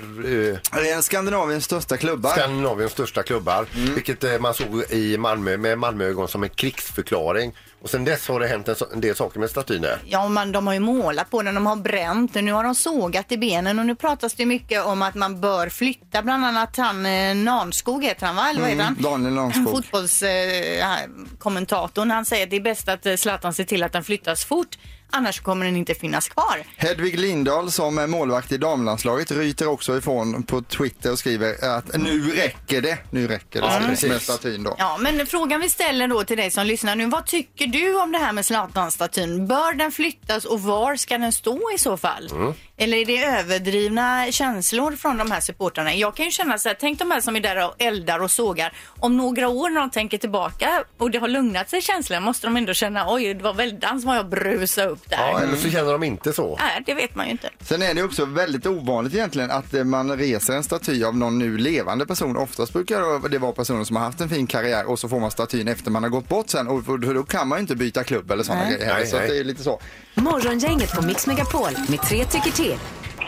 Det 0.83 0.89
är 0.91 0.95
en 0.95 1.03
Skandinaviens 1.03 1.65
största 1.65 1.97
klubbar. 1.97 2.29
Skandinaviens 2.31 2.91
största 2.91 3.23
klubbar. 3.23 3.65
Mm. 3.75 3.93
Vilket 3.95 4.23
eh, 4.23 4.39
man 4.39 4.53
såg 4.53 4.83
i 4.89 5.17
Malmö 5.17 5.57
med 5.57 5.77
Malmöögon 5.77 6.27
som 6.27 6.43
en 6.43 6.49
krigsförklaring. 6.49 7.53
Och 7.85 7.91
sen 7.91 8.05
dess 8.05 8.27
har 8.27 8.39
det 8.39 8.47
hänt 8.47 8.67
en, 8.67 8.75
så- 8.75 8.87
en 8.93 9.01
del 9.01 9.15
saker 9.15 9.39
med 9.39 9.49
statyn 9.49 9.81
där. 9.81 9.99
Ja, 10.05 10.29
men 10.29 10.51
de 10.51 10.67
har 10.67 10.73
ju 10.73 10.79
målat 10.79 11.29
på 11.29 11.41
den, 11.41 11.55
de 11.55 11.65
har 11.65 11.75
bränt 11.75 12.33
den, 12.33 12.45
nu 12.45 12.51
har 12.51 12.63
de 12.63 12.75
sågat 12.75 13.31
i 13.31 13.37
benen 13.37 13.79
och 13.79 13.85
nu 13.85 13.95
pratas 13.95 14.33
det 14.33 14.45
mycket 14.45 14.85
om 14.85 15.01
att 15.01 15.15
man 15.15 15.41
bör 15.41 15.69
flytta. 15.69 16.21
Bland 16.21 16.45
annat 16.45 16.77
han 16.77 17.05
eh, 17.05 17.35
Nanskog 17.35 18.03
heter 18.03 18.25
han 18.25 18.35
va? 18.35 18.49
Eller 18.49 18.61
vad 18.61 18.69
heter 18.69 18.83
han? 18.83 18.93
Mm, 18.93 19.03
Daniel 19.11 19.33
Nanskog. 19.33 19.71
Fotbollskommentatorn. 19.71 22.11
han 22.11 22.25
säger 22.25 22.43
att 22.43 22.49
det 22.49 22.55
är 22.55 22.61
bäst 22.61 22.89
att 22.89 23.05
eh, 23.05 23.15
Zlatan 23.15 23.53
ser 23.53 23.63
till 23.63 23.83
att 23.83 23.93
den 23.93 24.03
flyttas 24.03 24.45
fort. 24.45 24.77
Annars 25.09 25.39
kommer 25.39 25.65
den 25.65 25.75
inte 25.75 25.95
finnas 25.95 26.29
kvar. 26.29 26.63
Hedvig 26.77 27.19
Lindahl 27.19 27.71
som 27.71 27.97
är 27.97 28.07
målvakt 28.07 28.51
i 28.51 28.57
damlandslaget 28.57 29.31
ryter 29.31 29.67
också 29.67 29.97
ifrån 29.97 30.43
på 30.43 30.61
Twitter 30.61 31.11
och 31.11 31.19
skriver 31.19 31.77
att 31.77 31.97
nu 31.97 32.31
räcker 32.31 32.81
det. 32.81 32.97
Nu 33.11 33.27
räcker 33.27 33.61
det 33.61 33.95
Ja, 34.01 34.07
med 34.09 34.21
statyn 34.21 34.63
då. 34.63 34.75
Ja, 34.77 34.97
men 35.01 35.27
frågan 35.27 35.61
vi 35.61 35.69
ställer 35.69 36.07
då 36.07 36.23
till 36.23 36.37
dig 36.37 36.51
som 36.51 36.65
lyssnar 36.65 36.95
nu. 36.95 37.05
Vad 37.05 37.25
tycker 37.25 37.67
du 37.67 38.01
om 38.01 38.11
det 38.11 38.17
här 38.17 38.33
med 38.33 38.45
Zlatan-statyn? 38.45 39.47
Bör 39.47 39.73
den 39.73 39.91
flyttas 39.91 40.45
och 40.45 40.61
var 40.61 40.95
ska 40.95 41.17
den 41.17 41.31
stå 41.31 41.71
i 41.75 41.77
så 41.77 41.97
fall? 41.97 42.29
Mm. 42.31 42.53
Eller 42.77 42.97
är 42.97 43.05
det 43.05 43.23
överdrivna 43.25 44.31
känslor 44.31 44.91
från 44.91 45.17
de 45.17 45.31
här 45.31 45.39
supportrarna? 45.39 45.93
Jag 45.93 46.15
kan 46.15 46.25
ju 46.25 46.31
känna 46.31 46.57
så 46.57 46.69
här, 46.69 46.77
tänk 46.79 46.99
de 46.99 47.11
här 47.11 47.21
som 47.21 47.35
är 47.35 47.39
där 47.39 47.65
och 47.67 47.75
eldar 47.77 48.19
och 48.19 48.31
sågar. 48.31 48.73
Om 48.99 49.17
några 49.17 49.47
år 49.47 49.69
när 49.69 49.81
de 49.81 49.89
tänker 49.89 50.17
tillbaka 50.17 50.83
och 50.97 51.11
det 51.11 51.17
har 51.17 51.27
lugnat 51.27 51.69
sig 51.69 51.81
känslan 51.81 52.23
måste 52.23 52.47
de 52.47 52.57
ändå 52.57 52.73
känna 52.73 53.13
oj, 53.13 53.33
det 53.33 53.43
var 53.43 53.53
väldans 53.53 54.05
vad 54.05 54.17
jag 54.17 54.29
brusade 54.29 54.87
upp 54.89 55.09
där. 55.09 55.17
Ja, 55.17 55.39
eller 55.41 55.55
så 55.55 55.69
känner 55.69 55.91
de 55.91 56.03
inte 56.03 56.33
så. 56.33 56.57
Nej, 56.61 56.83
det 56.85 56.93
vet 56.93 57.15
man 57.15 57.25
ju 57.25 57.31
inte. 57.31 57.49
Sen 57.61 57.81
är 57.81 57.93
det 57.93 58.03
också 58.03 58.25
väldigt 58.25 58.65
ovanligt 58.65 59.13
egentligen 59.13 59.51
att 59.51 59.73
eh, 59.73 59.83
man 59.83 60.17
reser 60.17 60.53
en 60.53 60.63
staty 60.63 61.03
av 61.03 61.17
någon 61.17 61.39
nu 61.39 61.57
levande 61.57 62.05
person. 62.05 62.37
Oftast 62.37 62.73
brukar 62.73 63.29
det 63.29 63.37
vara 63.37 63.51
personer 63.51 63.83
som 63.83 63.95
har 63.95 64.03
haft 64.03 64.21
en 64.21 64.29
fin 64.29 64.47
karriär 64.47 64.85
och 64.89 64.99
så 64.99 65.09
får 65.09 65.19
man 65.19 65.31
statyn 65.31 65.67
efter 65.67 65.91
man 65.91 66.03
har 66.03 66.09
gått 66.09 66.29
bort 66.29 66.49
sen 66.49 66.67
och 66.67 66.99
då 66.99 67.23
kan 67.23 67.47
man 67.47 67.57
ju 67.57 67.61
inte 67.61 67.75
byta 67.75 68.03
klubb 68.03 68.31
eller 68.31 68.43
sådana 68.43 68.63
Nej. 68.63 68.77
grejer. 68.77 68.93
Nej, 68.93 69.07
Så 69.07 69.17
nej. 69.17 69.27
det 69.29 69.37
är 69.39 69.43
lite 69.43 69.63
så. 69.63 69.81
Morgongänget 70.13 70.91
på 70.95 71.01
Mix 71.01 71.27
Megapol 71.27 71.69
med 71.87 72.01
tre 72.01 72.25
tycker 72.25 72.51
till. 72.51 72.64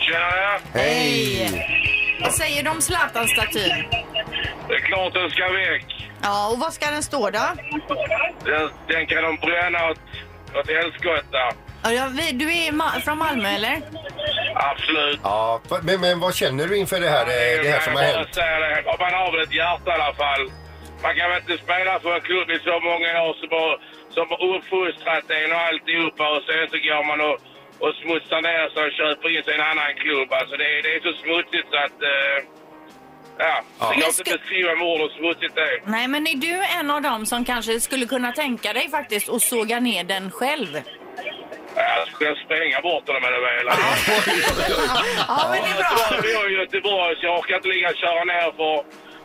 Tjena! 0.00 0.58
Hej! 0.74 1.64
Vad 2.22 2.32
säger 2.34 2.62
du 2.62 2.70
om 2.70 2.80
Zlatan-statyn? 2.80 3.84
Det 4.68 4.74
är 4.74 4.78
klart 4.78 5.14
den 5.14 5.30
ska 5.30 5.48
väck. 5.52 5.84
Ja, 6.22 6.48
och 6.52 6.58
vad 6.58 6.72
ska 6.72 6.90
den 6.90 7.02
stå 7.02 7.30
då? 7.30 7.46
Den, 8.44 8.70
den 8.88 9.06
kan 9.06 9.22
de 9.22 9.36
bränna 9.36 9.90
åt, 9.90 9.98
åt 10.58 10.68
helskotta. 10.70 11.42
Ja, 11.84 11.90
jag 11.92 12.08
vet- 12.10 12.38
du 12.38 12.46
är 12.52 12.72
ma- 12.72 13.00
från 13.04 13.18
Malmö 13.18 13.48
eller? 13.48 13.76
Absolut. 14.54 15.20
Ja, 15.22 15.60
men, 15.82 16.00
men 16.00 16.20
vad 16.20 16.34
känner 16.34 16.66
du 16.68 16.76
inför 16.76 17.00
det 17.00 17.10
här, 17.10 17.26
eh, 17.26 17.62
det 17.62 17.70
här 17.70 17.80
som 17.80 17.92
har 17.94 18.02
Jag 18.02 18.12
bara 18.14 18.18
hänt? 18.22 18.34
säger 18.34 18.60
det. 18.60 18.82
Man 19.04 19.12
har 19.20 19.32
väl 19.32 19.40
ett 19.46 19.54
hjärta 19.54 19.90
i 19.90 19.94
alla 20.00 20.14
fall. 20.22 20.44
Man 21.02 21.12
kan 21.18 21.30
väl 21.30 21.40
inte 21.42 21.64
spela 21.64 21.92
för 22.00 22.14
en 22.14 22.20
klubb 22.30 22.48
i 22.50 22.58
så 22.68 22.74
många 22.90 23.10
år 23.26 23.34
som 23.40 23.48
har, 23.58 23.72
som 24.16 24.24
har 24.32 24.40
uppfostrat 24.54 25.24
en 25.38 25.50
och 25.54 25.62
alltihopa 25.68 26.24
och 26.36 26.42
sen 26.48 26.64
så 26.72 26.76
går 26.86 27.02
man 27.10 27.20
och, 27.28 27.36
och 27.84 27.92
smutsar 28.02 28.40
ner 28.42 28.68
sig 28.74 28.82
och 28.86 28.92
köper 29.00 29.28
in 29.36 29.42
sig 29.44 29.52
i 29.52 29.56
en 29.60 29.66
annan 29.72 29.92
klubb. 30.02 30.28
Alltså 30.32 30.54
det, 30.56 30.68
det 30.84 30.90
är 30.96 31.00
så 31.08 31.12
smutsigt 31.24 31.68
så 31.72 31.76
att... 31.86 31.98
Eh, 32.12 32.36
ja, 33.38 33.54
det 33.80 33.86
Men 33.90 34.00
går 34.00 34.10
ska- 34.12 34.22
inte 34.24 34.38
beskriva 34.38 34.74
med 34.74 34.86
ord 34.86 35.00
hur 35.00 35.08
smutsigt 35.20 35.54
det 35.54 35.60
är. 35.72 35.80
Nej, 35.84 36.08
men 36.08 36.26
är 36.26 36.36
du 36.48 36.54
en 36.80 36.90
av 36.90 37.02
dem 37.02 37.26
som 37.26 37.44
kanske 37.44 37.80
skulle 37.80 38.06
kunna 38.06 38.32
tänka 38.32 38.72
dig 38.72 38.90
faktiskt 38.90 39.28
att 39.28 39.42
såga 39.42 39.80
ner 39.80 40.04
den 40.04 40.30
själv? 40.30 40.72
Jag 41.74 42.08
skulle 42.08 42.34
spränga 42.44 42.80
bort 42.80 43.06
honom 43.08 43.22
med 43.22 43.32
det 43.32 43.40
väl. 43.40 43.66
Ja, 45.28 45.48
men 45.50 45.62
det 45.62 45.68
är 45.68 45.78
bra. 46.10 46.20
Vi 46.22 46.34
har 46.34 46.48
ju 46.48 46.56
Göteborg 46.60 47.16
så 47.16 47.26
jag 47.26 47.38
orkar 47.38 47.56
inte 47.56 47.68
ligga 47.68 47.88
och 47.88 47.96
köra 47.96 48.24
ner 48.24 48.52
för, 48.56 48.84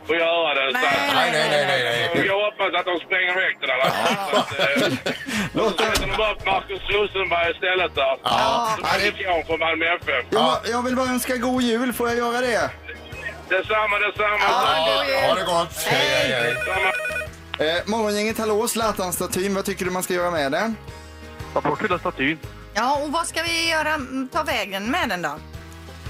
att 0.10 0.18
göra 0.18 0.54
det. 0.54 0.72
Så 0.72 0.78
att- 0.78 1.14
Nej, 1.16 1.32
nej, 1.32 1.48
nej, 1.50 1.66
nej, 1.68 2.12
nej. 2.16 2.26
Jag 2.28 2.40
hoppas 2.46 2.80
att 2.80 2.86
de 2.92 2.96
spränger 3.06 3.36
väck 3.42 3.58
den 3.62 3.70
i 3.70 3.74
alla 3.74 3.92
fall. 3.92 4.36
Eh, 4.60 5.14
Då 5.54 5.70
sätter 5.70 6.08
de 6.08 6.18
bara 6.18 6.36
Marcus 6.52 6.82
Rosenberg 6.90 7.52
istället 7.52 7.96
där. 7.96 8.18
Ja. 8.24 8.70
Som 8.76 8.86
är 8.86 9.08
ikon 9.08 9.44
för 9.48 9.58
Malmö 9.58 9.86
FF. 9.86 10.26
Jag, 10.30 10.58
jag 10.72 10.82
vill 10.84 10.96
bara 10.96 11.10
önska 11.10 11.36
god 11.38 11.62
jul, 11.62 11.94
får 11.94 12.08
jag 12.10 12.18
göra 12.18 12.42
det? 12.42 12.70
Detsamma, 13.50 14.00
detsamma. 14.00 14.38
Ja, 14.42 15.28
ha 15.28 15.36
det 15.36 15.44
gott. 15.46 15.84
Hej, 15.86 16.08
hej, 16.32 16.56
hej. 17.58 17.70
Eh, 17.70 17.82
morgongänget, 17.86 18.38
hallå, 18.38 18.68
Zlatan-statyn, 18.68 19.56
vad 19.56 19.66
tycker 19.66 19.86
du 19.86 19.92
man 19.92 20.04
ska 20.04 20.14
göra 20.14 20.32
med 20.32 20.52
den? 20.52 20.76
Ta 21.54 21.62
bort 21.62 21.84
hela 21.84 22.00
statyn. 22.00 22.40
Ja, 22.74 22.96
och 23.04 23.12
vad 23.12 23.28
ska 23.28 23.44
vi 23.44 23.70
göra? 23.70 24.00
Ta 24.32 24.44
vägen 24.44 24.92
med 24.92 25.10
den 25.10 25.22
då? 25.22 25.36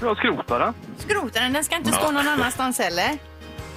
Jag 0.02 0.16
skrotar 0.16 0.58
den. 0.58 0.74
Skrota 0.98 1.40
den, 1.40 1.52
den 1.52 1.64
ska 1.64 1.76
inte 1.76 1.92
stå 1.92 2.10
någon 2.10 2.28
annanstans 2.28 2.78
heller. 2.78 3.18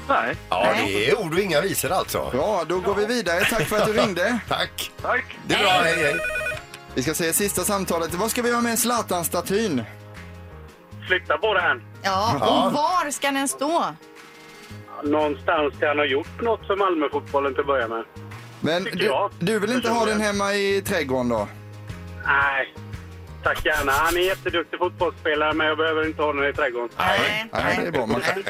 Nej. 0.07 0.35
Ja, 0.49 0.73
det 0.85 1.09
är 1.09 1.19
ord 1.19 1.33
och 1.33 1.39
inga 1.39 1.61
visor 1.61 1.91
alltså. 1.91 2.29
Bra, 2.31 2.63
då 2.67 2.79
går 2.79 2.95
vi 2.95 3.05
vidare. 3.05 3.45
Tack 3.45 3.61
för 3.67 3.77
att 3.77 3.85
du 3.85 3.93
ringde. 3.93 4.39
Tack. 4.47 4.91
Tack. 5.01 5.37
Det 5.47 5.53
är 5.55 5.59
bra, 5.59 5.69
hej, 5.71 5.95
hej. 6.03 6.15
Vi 6.95 7.03
ska 7.03 7.13
se 7.13 7.33
sista 7.33 7.63
samtalet. 7.63 8.13
Vad 8.13 8.31
ska 8.31 8.41
vi 8.41 8.49
göra 8.49 8.61
med 8.61 8.79
Zlatan-statyn? 8.79 9.83
Flytta 11.07 11.37
på 11.37 11.53
den. 11.53 11.83
Ja, 12.01 12.35
Ja. 12.39 12.65
och 12.65 12.73
var 12.73 13.11
ska 13.11 13.31
den 13.31 13.47
stå? 13.47 13.83
Någonstans 15.03 15.73
där 15.79 15.87
han 15.87 15.97
har 15.97 16.05
gjort 16.05 16.41
något 16.41 16.67
för 16.67 16.75
Malmöfotbollen 16.75 17.53
till 17.53 17.61
att 17.61 17.67
börja 17.67 17.87
med. 17.87 18.03
Men 18.61 18.83
Tycker 18.83 18.97
du, 18.99 19.05
jag. 19.05 19.31
du 19.39 19.59
vill 19.59 19.71
inte 19.71 19.89
ha 19.89 20.05
den 20.05 20.21
hemma 20.21 20.53
i 20.53 20.81
trädgården 20.81 21.29
då? 21.29 21.47
Nej. 22.25 22.73
Tack 23.43 23.65
gärna. 23.65 23.91
Han 23.91 24.17
är 24.17 24.21
jätteduktig 24.21 24.79
fotbollsspelare 24.79 25.53
men 25.53 25.67
jag 25.67 25.77
behöver 25.77 26.05
inte 26.07 26.21
ha 26.21 26.33
den 26.33 26.49
i 26.49 26.53
trädgården. 26.53 26.89
Nej, 26.97 27.49
Nej, 27.53 27.77
det 27.81 27.87
är 27.87 27.91
bra. 27.91 28.05
Man 28.05 28.21
kan, 28.21 28.43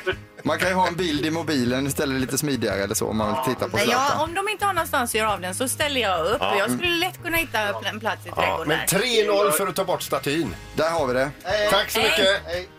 man 0.47 0.57
kan 0.59 0.67
ju 0.69 0.73
ha 0.73 0.87
en 0.87 0.95
bild 0.95 1.25
i 1.25 1.31
mobilen 1.31 1.87
istället 1.87 2.21
lite 2.21 2.37
smidigare 2.37 2.83
eller 2.83 2.95
så 2.95 3.07
om 3.07 3.17
man 3.17 3.27
vill 3.45 3.55
titta 3.55 3.69
på 3.69 3.77
Nej, 3.77 3.87
ja, 3.89 4.23
om 4.23 4.33
de 4.33 4.49
inte 4.49 4.65
har 4.65 4.73
någonstans 4.73 5.11
att 5.11 5.15
göra 5.15 5.33
av 5.33 5.41
den 5.41 5.55
så 5.55 5.67
ställer 5.67 6.01
jag 6.01 6.25
upp. 6.27 6.41
Jag 6.57 6.71
skulle 6.71 6.95
lätt 6.95 7.23
kunna 7.23 7.37
hitta 7.37 7.59
en 7.89 7.99
plats 7.99 8.25
i 8.25 8.29
Ja, 8.29 8.35
trädgården 8.35 8.67
men 8.67 8.77
där. 8.77 9.47
3-0 9.49 9.51
för 9.51 9.67
att 9.67 9.75
ta 9.75 9.83
bort 9.83 10.01
statyn. 10.01 10.55
Där 10.75 10.89
har 10.91 11.07
vi 11.07 11.13
det. 11.13 11.29
Tack 11.71 11.89
så 11.91 11.99
Hej. 11.99 12.09
mycket. 12.09 12.69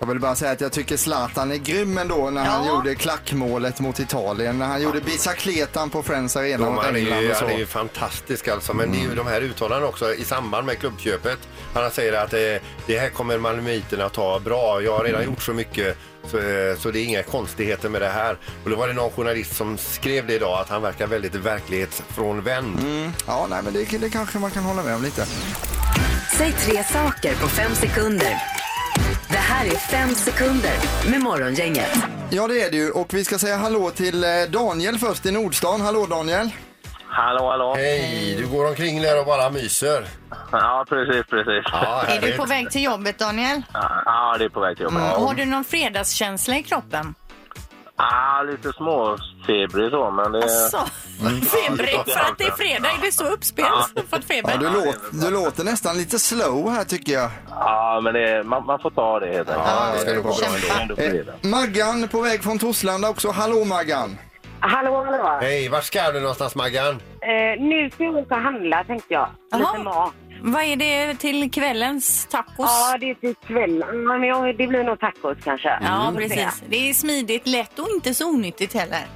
Jag 0.00 0.06
vill 0.08 0.20
bara 0.20 0.34
säga 0.36 0.50
att 0.52 0.60
jag 0.60 0.72
tycker 0.72 0.96
Zlatan 0.96 1.52
är 1.52 1.56
grym 1.56 1.98
ändå 1.98 2.30
när 2.30 2.44
han 2.44 2.66
Ja. 2.66 2.72
gjorde 2.74 2.94
klackmålet 2.94 3.80
mot 3.80 4.00
Italien. 4.00 4.58
När 4.58 4.66
han 4.66 4.82
gjorde 4.82 5.00
bicicletan 5.00 5.90
på 5.90 6.02
Friends 6.02 6.36
Arena 6.36 6.64
Ja, 6.66 6.70
mot 6.72 6.84
han, 6.84 6.94
är 6.96 6.98
England 6.98 7.20
ju, 7.22 7.30
och 7.30 7.36
så. 7.36 7.44
han 7.44 7.54
är 7.54 7.58
ju 7.58 7.66
fantastisk 7.66 8.48
alltså. 8.48 8.74
Men 8.74 8.92
det 8.92 8.98
är 8.98 9.02
ju 9.02 9.14
de 9.14 9.26
här 9.26 9.40
uttalandena 9.40 9.86
också 9.88 10.14
i 10.14 10.24
samband 10.24 10.66
med 10.66 10.78
klubbköpet. 10.78 11.38
Han 11.74 11.90
säger 11.90 12.12
att 12.12 12.32
eh, 12.32 12.38
det 12.86 12.98
här 12.98 13.08
kommer 13.10 13.38
malmöiterna 13.38 14.04
att 14.04 14.12
ta 14.12 14.40
bra. 14.40 14.82
Jag 14.82 14.96
har 14.96 15.04
redan 15.04 15.24
gjort 15.24 15.42
så 15.42 15.52
mycket 15.52 15.96
så, 16.24 16.38
eh, 16.38 16.78
så 16.78 16.90
det 16.90 17.00
är 17.00 17.04
inga 17.04 17.22
konstigheter 17.22 17.88
med 17.88 18.02
det 18.02 18.08
här. 18.08 18.36
Och 18.64 18.70
då 18.70 18.76
var 18.76 18.88
det 18.88 18.94
någon 18.94 19.10
journalist 19.10 19.56
som 19.56 19.78
skrev 19.78 20.26
det 20.26 20.34
idag 20.34 20.60
att 20.60 20.68
han 20.68 20.82
verkar 20.82 21.06
väldigt 21.06 21.34
verklighetsfrånvänd. 21.34 22.80
Mm. 22.80 23.12
Ja, 23.26 23.46
nej, 23.50 23.62
men 23.64 23.72
det, 23.72 23.98
det 23.98 24.10
kanske 24.10 24.38
man 24.38 24.50
kan 24.50 24.62
hålla 24.64 24.82
med 24.82 24.94
om 24.94 25.02
lite. 25.02 25.26
Säg 26.38 26.52
tre 26.52 26.84
saker 26.84 27.34
på 27.34 27.48
fem 27.48 27.74
sekunder. 27.74 28.36
Det 29.28 29.36
här 29.36 29.66
är 29.66 29.76
fem 29.76 30.14
sekunder 30.14 30.72
med 31.10 31.20
Morgongänget. 31.20 31.90
Ja, 32.30 32.48
det 32.48 32.62
är 32.62 32.70
det 32.70 32.76
ju. 32.76 32.90
Och 32.90 33.14
vi 33.14 33.24
ska 33.24 33.38
säga 33.38 33.56
hallå 33.56 33.90
till 33.90 34.24
eh, 34.24 34.30
Daniel 34.50 34.98
först 34.98 35.26
i 35.26 35.30
Nordstan. 35.30 35.80
Hallå 35.80 36.06
Daniel! 36.06 36.50
Hallå, 37.10 37.50
hallå. 37.50 37.74
Hej, 37.74 38.34
du 38.38 38.46
går 38.46 38.68
omkring 38.68 39.02
där 39.02 39.20
och 39.20 39.26
bara 39.26 39.50
myser. 39.50 40.04
Ja, 40.52 40.84
precis, 40.88 41.26
precis. 41.26 41.64
Ja, 41.72 42.02
Är 42.02 42.06
du 42.06 42.12
härligt. 42.12 42.36
på 42.36 42.44
väg 42.44 42.70
till 42.70 42.82
jobbet, 42.82 43.18
Daniel? 43.18 43.62
Ja, 44.04 44.36
det 44.38 44.44
är 44.44 44.48
på 44.48 44.60
väg 44.60 44.76
till 44.76 44.82
jobbet. 44.84 44.98
Mm. 44.98 45.22
Har 45.22 45.34
du 45.34 45.44
någon 45.44 45.64
fredagskänsla 45.64 46.56
i 46.56 46.62
kroppen? 46.62 47.14
Ja, 47.96 48.42
lite 48.50 48.72
småfebrig 48.72 49.90
så, 49.90 50.10
men 50.10 50.32
det... 50.32 50.42
Alltså, 50.42 50.86
febrig 51.50 51.94
för 52.06 52.20
att 52.20 52.38
det 52.38 52.44
är 52.44 52.50
fredag. 52.56 52.88
Är 52.88 53.02
det 53.02 53.12
så 53.12 53.24
uppspel? 53.24 53.64
Fått 54.10 54.24
feber? 54.24 54.50
Ja, 54.50 54.56
du, 54.58 54.70
låt, 54.84 54.96
du 55.12 55.30
låter 55.30 55.64
nästan 55.64 55.96
lite 55.98 56.18
slow 56.18 56.70
här 56.70 56.84
tycker 56.84 57.12
jag. 57.12 57.30
Ja, 57.50 58.00
men 58.04 58.14
det, 58.14 58.42
man, 58.44 58.64
man 58.66 58.78
får 58.78 58.90
ta 58.90 59.20
det 59.20 59.26
helt 59.26 59.48
enkelt. 59.48 59.68
Ja, 59.68 59.90
det 59.94 59.98
ska 60.00 60.10
det 60.10 60.16
gå 60.16 60.22
bra 60.22 60.36
Det 60.62 60.68
är 60.78 60.80
ändå 60.82 60.94
Eh, 60.96 61.10
fredag. 61.10 61.32
Maggan 61.40 62.08
på 62.08 62.20
väg 62.20 62.42
från 62.42 62.58
Torslanda 62.58 63.08
också. 63.08 63.30
Hallå 63.30 63.64
Maggan! 63.64 64.18
Hallå, 64.60 65.04
hallå. 65.04 65.38
Hej, 65.40 65.68
vart 65.68 65.84
ska 65.84 66.10
du 66.12 66.20
någonstans 66.20 66.54
Maggan? 66.54 66.94
Eh, 66.94 67.62
nu 67.62 67.90
ska 67.90 68.04
jag 68.04 68.18
ut 68.20 68.30
och 68.30 68.36
handla 68.36 68.84
tänkte 68.84 69.14
jag. 69.14 69.28
Jaha. 69.50 69.72
Lite 69.72 69.84
mat. 69.84 70.12
Vad 70.42 70.62
är 70.62 70.76
det 70.76 71.14
till 71.14 71.50
kvällens 71.50 72.26
tacos? 72.26 72.56
Ja, 72.58 72.96
det 73.00 73.10
är 73.10 73.14
till 73.14 73.34
kvällen. 73.46 74.06
Men 74.06 74.22
jag, 74.22 74.56
det 74.58 74.66
blir 74.66 74.84
nog 74.84 75.00
tacos 75.00 75.38
kanske. 75.44 75.68
Ja, 75.82 76.08
Mm. 76.08 76.16
precis. 76.16 76.62
Det 76.68 76.90
är 76.90 76.94
smidigt, 76.94 77.46
lätt 77.46 77.78
och 77.78 77.88
inte 77.88 78.14
så 78.14 78.30
onyttigt 78.30 78.74
heller. 78.74 79.06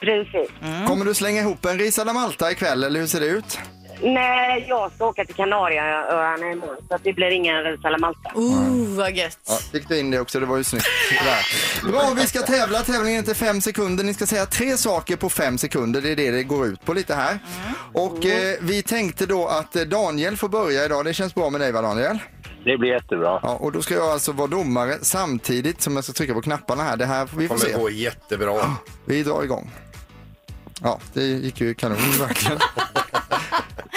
Precis. 0.00 0.50
Kommer 0.88 1.04
du 1.04 1.14
slänga 1.14 1.40
ihop 1.40 1.64
en 1.64 1.78
risad 1.78 2.14
Malta 2.14 2.50
ikväll 2.52 2.84
eller 2.84 3.00
hur 3.00 3.06
ser 3.06 3.20
det 3.20 3.26
ut? 3.26 3.58
Nej, 4.02 4.66
jag 4.68 4.92
ska 4.92 5.06
åka 5.06 5.24
till 5.24 5.34
Kanarieöarna 5.34 6.52
imorgon 6.52 6.76
så 6.88 6.94
att 6.94 7.04
det 7.04 7.12
blir 7.12 7.30
ingen 7.30 7.56
eller 7.56 7.98
malta. 7.98 8.30
Oh, 8.34 8.96
vad 8.96 9.16
gött. 9.16 9.38
Ja, 9.48 9.58
fick 9.72 9.88
du 9.88 9.98
in 9.98 10.10
det 10.10 10.20
också, 10.20 10.40
det 10.40 10.46
var 10.46 10.56
ju 10.56 10.64
snyggt. 10.64 10.86
Där. 11.24 11.90
Bra, 11.92 12.12
vi 12.16 12.26
ska 12.26 12.40
tävla. 12.40 12.82
Tävlingen 12.82 13.20
är 13.20 13.26
till 13.26 13.34
fem 13.34 13.60
sekunder. 13.60 14.04
Ni 14.04 14.14
ska 14.14 14.26
säga 14.26 14.46
tre 14.46 14.76
saker 14.76 15.16
på 15.16 15.30
fem 15.30 15.58
sekunder. 15.58 16.00
Det 16.00 16.12
är 16.12 16.16
det 16.16 16.30
det 16.30 16.42
går 16.42 16.66
ut 16.66 16.84
på 16.84 16.92
lite 16.92 17.14
här. 17.14 17.38
Och 17.92 18.26
eh, 18.26 18.56
vi 18.60 18.82
tänkte 18.82 19.26
då 19.26 19.46
att 19.46 19.76
eh, 19.76 19.82
Daniel 19.82 20.36
får 20.36 20.48
börja 20.48 20.84
idag. 20.84 21.04
Det 21.04 21.14
känns 21.14 21.34
bra 21.34 21.50
med 21.50 21.60
dig 21.60 21.72
va 21.72 21.82
Daniel? 21.82 22.18
Det 22.64 22.78
blir 22.78 22.90
jättebra. 22.92 23.40
Ja, 23.42 23.56
och 23.60 23.72
då 23.72 23.82
ska 23.82 23.94
jag 23.94 24.08
alltså 24.08 24.32
vara 24.32 24.46
domare 24.48 24.98
samtidigt 25.02 25.82
som 25.82 25.94
jag 25.94 26.04
ska 26.04 26.12
trycka 26.12 26.34
på 26.34 26.42
knapparna 26.42 26.82
här. 26.82 26.96
Det 26.96 27.06
här 27.06 27.28
vi 27.36 27.48
får 27.48 27.56
kommer 27.56 27.72
se. 27.72 27.78
gå 27.78 27.90
jättebra. 27.90 28.76
Vi 29.04 29.22
drar 29.22 29.42
igång. 29.42 29.70
Ja, 30.82 30.98
det 31.12 31.22
gick 31.22 31.60
ju 31.60 31.74
kanon 31.74 31.98
verkligen. 32.18 32.58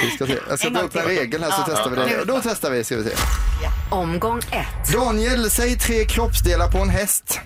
vi 0.05 0.11
ska 0.11 0.25
se. 0.25 0.39
Jag 0.49 0.59
ska 0.59 0.67
En 0.67 0.73
ta 0.73 0.79
gång 0.79 0.87
upp 0.89 0.95
en 0.95 1.05
regel 1.05 1.43
här 1.43 1.51
så 1.51 1.61
Ja. 1.61 1.65
testar 1.67 1.89
vi 1.89 1.95
det. 1.95 2.25
Då 2.25 2.39
testar 2.43 2.71
vi, 2.71 2.83
ska 2.83 2.95
vi 2.95 3.03
se. 3.03 3.15
Omgång 3.91 4.37
ett. 4.37 4.93
Daniel, 4.93 5.49
säg 5.49 5.77
tre 5.77 6.05
kroppsdelar 6.05 6.71
på 6.71 6.77
en 6.77 6.89
häst. 6.89 7.39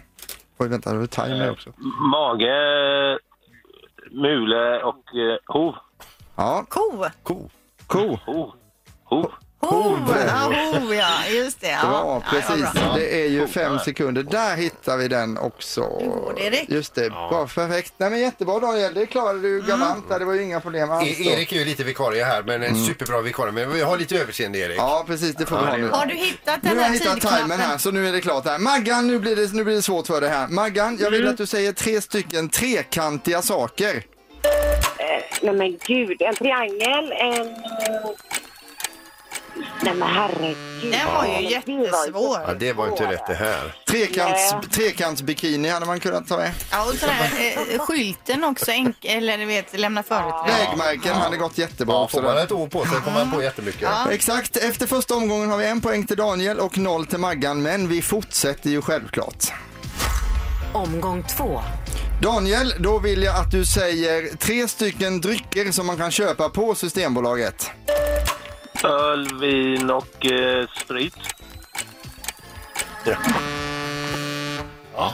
Oj, 0.58 0.68
vänta, 0.68 0.94
det 0.94 1.04
är 1.04 1.08
timer 1.08 1.52
också. 1.52 1.70
Mage, 2.12 3.20
mule 4.12 4.84
och 4.84 4.96
eh, 5.16 5.38
hov. 5.56 5.76
Ja, 6.36 6.66
Ko. 6.70 7.06
ko. 7.24 7.50
Ko. 7.88 8.18
Hov. 8.26 8.52
Hov. 9.04 9.32
Hov. 9.62 10.16
Ja, 10.28 10.54
hov, 10.74 10.96
ja. 10.96 11.10
Just 11.32 11.62
det. 11.62 11.68
Ja. 11.70 11.82
Bra, 11.82 12.24
Ja, 12.26 12.32
precis. 12.32 12.66
ja, 12.76 12.82
bra. 12.82 12.94
Det 12.96 13.22
är 13.24 13.28
ju 13.30 13.48
fem 13.48 13.80
sekunder. 13.80 14.24
Där 14.24 14.56
hittar 14.56 14.98
vi 14.98 15.08
den 15.08 15.38
också. 15.38 15.82
går 15.82 16.34
direkt. 16.38 16.70
Just 16.72 16.96
det, 16.96 17.10
bra, 17.10 17.48
perfekt. 17.56 17.94
Nej, 17.98 18.10
men 18.10 18.20
jättebra 18.20 18.60
Daniel, 18.60 18.94
det 18.94 19.06
klarade 19.06 19.40
du 19.42 19.62
galant 19.62 20.10
där. 20.10 20.20
Det 20.20 20.26
var 20.26 20.34
ju 20.34 20.44
inga 20.44 20.60
problem 20.60 20.92
alls. 20.92 21.20
E-. 21.20 21.24
Erik 21.24 21.52
är 21.52 21.56
ju 21.56 21.66
lite 21.66 21.84
vikarie 21.84 22.24
här, 22.24 22.44
men 22.44 22.64
en 22.64 22.86
superbra 22.86 23.22
vikarie. 23.22 23.52
Men 23.52 23.72
vi 23.74 23.82
har 23.82 23.98
lite 23.98 24.16
överseende 24.20 24.60
Erik. 24.60 24.78
Ja, 24.78 25.04
precis, 25.08 25.36
det 25.36 25.46
får 25.46 25.58
vi 25.60 25.66
ha 25.66 25.78
nu. 25.78 25.90
Har 25.90 26.06
du 26.06 26.14
hittat 26.16 26.64
Nu 26.64 26.70
den 26.70 26.78
har 26.78 26.86
jag 26.86 26.92
här 26.92 27.00
hittat 27.00 27.22
timern 27.40 27.60
här, 27.60 27.78
så 27.78 27.92
nu 27.92 28.08
är 28.08 28.12
det 28.12 28.22
klart 28.22 28.46
här. 28.46 28.60
Maggan, 28.60 29.08
nu 29.08 29.20
blir 29.20 29.36
det, 29.36 29.54
nu 29.54 29.64
blir 29.64 29.76
det 29.76 29.82
svårt 29.82 30.08
för 30.08 30.22
dig 30.22 30.30
här. 30.30 30.48
Maggan, 30.48 30.98
jag 31.02 31.12
vill 31.12 31.28
att 31.28 31.38
du 31.38 31.46
säger 31.46 31.72
tre 31.74 32.02
stycken 32.02 32.50
trekantiga 32.50 33.42
saker. 33.42 33.96
Eh, 33.96 35.24
nej 35.42 35.54
men 35.54 35.78
gud, 35.88 36.22
en 36.22 36.36
triangel, 36.36 37.12
en... 37.12 37.56
Nej 39.82 39.94
men 39.96 40.08
herregud. 40.10 40.58
Den 40.92 41.08
var 41.14 41.26
ju 41.26 41.50
jättesvår. 41.50 42.38
Ja, 42.48 42.54
det 42.60 42.74
var 42.74 42.88
inte 42.88 43.04
rätt 43.12 43.28
det 43.28 43.34
här. 43.34 43.76
Trekants, 43.88 44.54
trekantsbikini 44.72 45.70
hade 45.70 45.86
man 45.86 46.00
kunnat 46.00 46.28
ta 46.28 46.38
med. 46.38 46.52
Ja, 46.72 46.84
och 46.86 46.94
sån 46.96 47.10
här 47.10 47.32
eh, 47.74 47.80
skylten 47.80 48.44
också, 48.44 48.72
enk 48.72 49.06
eller 49.06 49.38
du 49.38 49.46
vet, 49.46 49.80
lämna 49.80 50.04
företräde. 50.04 50.58
Vägmärken 50.68 51.16
hade 51.16 51.38
gått 51.38 51.58
jättebra 51.58 51.96
Ja, 51.96 52.04
också. 52.04 52.18
får 52.18 52.24
man 52.24 52.36
där. 52.36 52.44
ett 52.44 52.52
år 52.52 52.68
på 52.68 52.86
sig 52.86 53.02
får 53.02 53.12
man 53.12 53.32
på 53.32 53.44
jättemycket. 53.44 53.90
Exakt, 54.12 54.58
efter 54.58 54.88
första 54.88 55.16
omgången 55.16 55.50
har 55.50 55.58
vi 55.58 55.66
en 55.66 55.82
poäng 55.82 56.06
till 56.08 56.18
Daniel 56.18 56.60
och 56.60 56.78
noll 56.78 57.06
till 57.06 57.20
Maggan, 57.20 57.62
men 57.62 57.88
vi 57.88 58.02
fortsätter 58.02 58.70
ju 58.70 58.82
självklart. 58.82 59.46
Omgång 60.74 61.24
två. 61.38 61.62
Daniel, 62.22 62.74
då 62.80 63.00
vill 63.00 63.24
jag 63.24 63.36
att 63.36 63.52
du 63.52 63.66
säger 63.66 64.38
tre 64.38 64.68
stycken 64.68 65.22
drycker 65.22 65.72
som 65.72 65.86
man 65.88 65.98
kan 65.98 66.12
köpa 66.12 66.50
på 66.50 66.76
Systembolaget. 66.76 67.72
Öl, 68.84 69.40
vin 69.40 69.90
och 69.90 70.26
eh, 70.26 70.68
sprit. 70.84 71.16
Ja. 74.96 75.14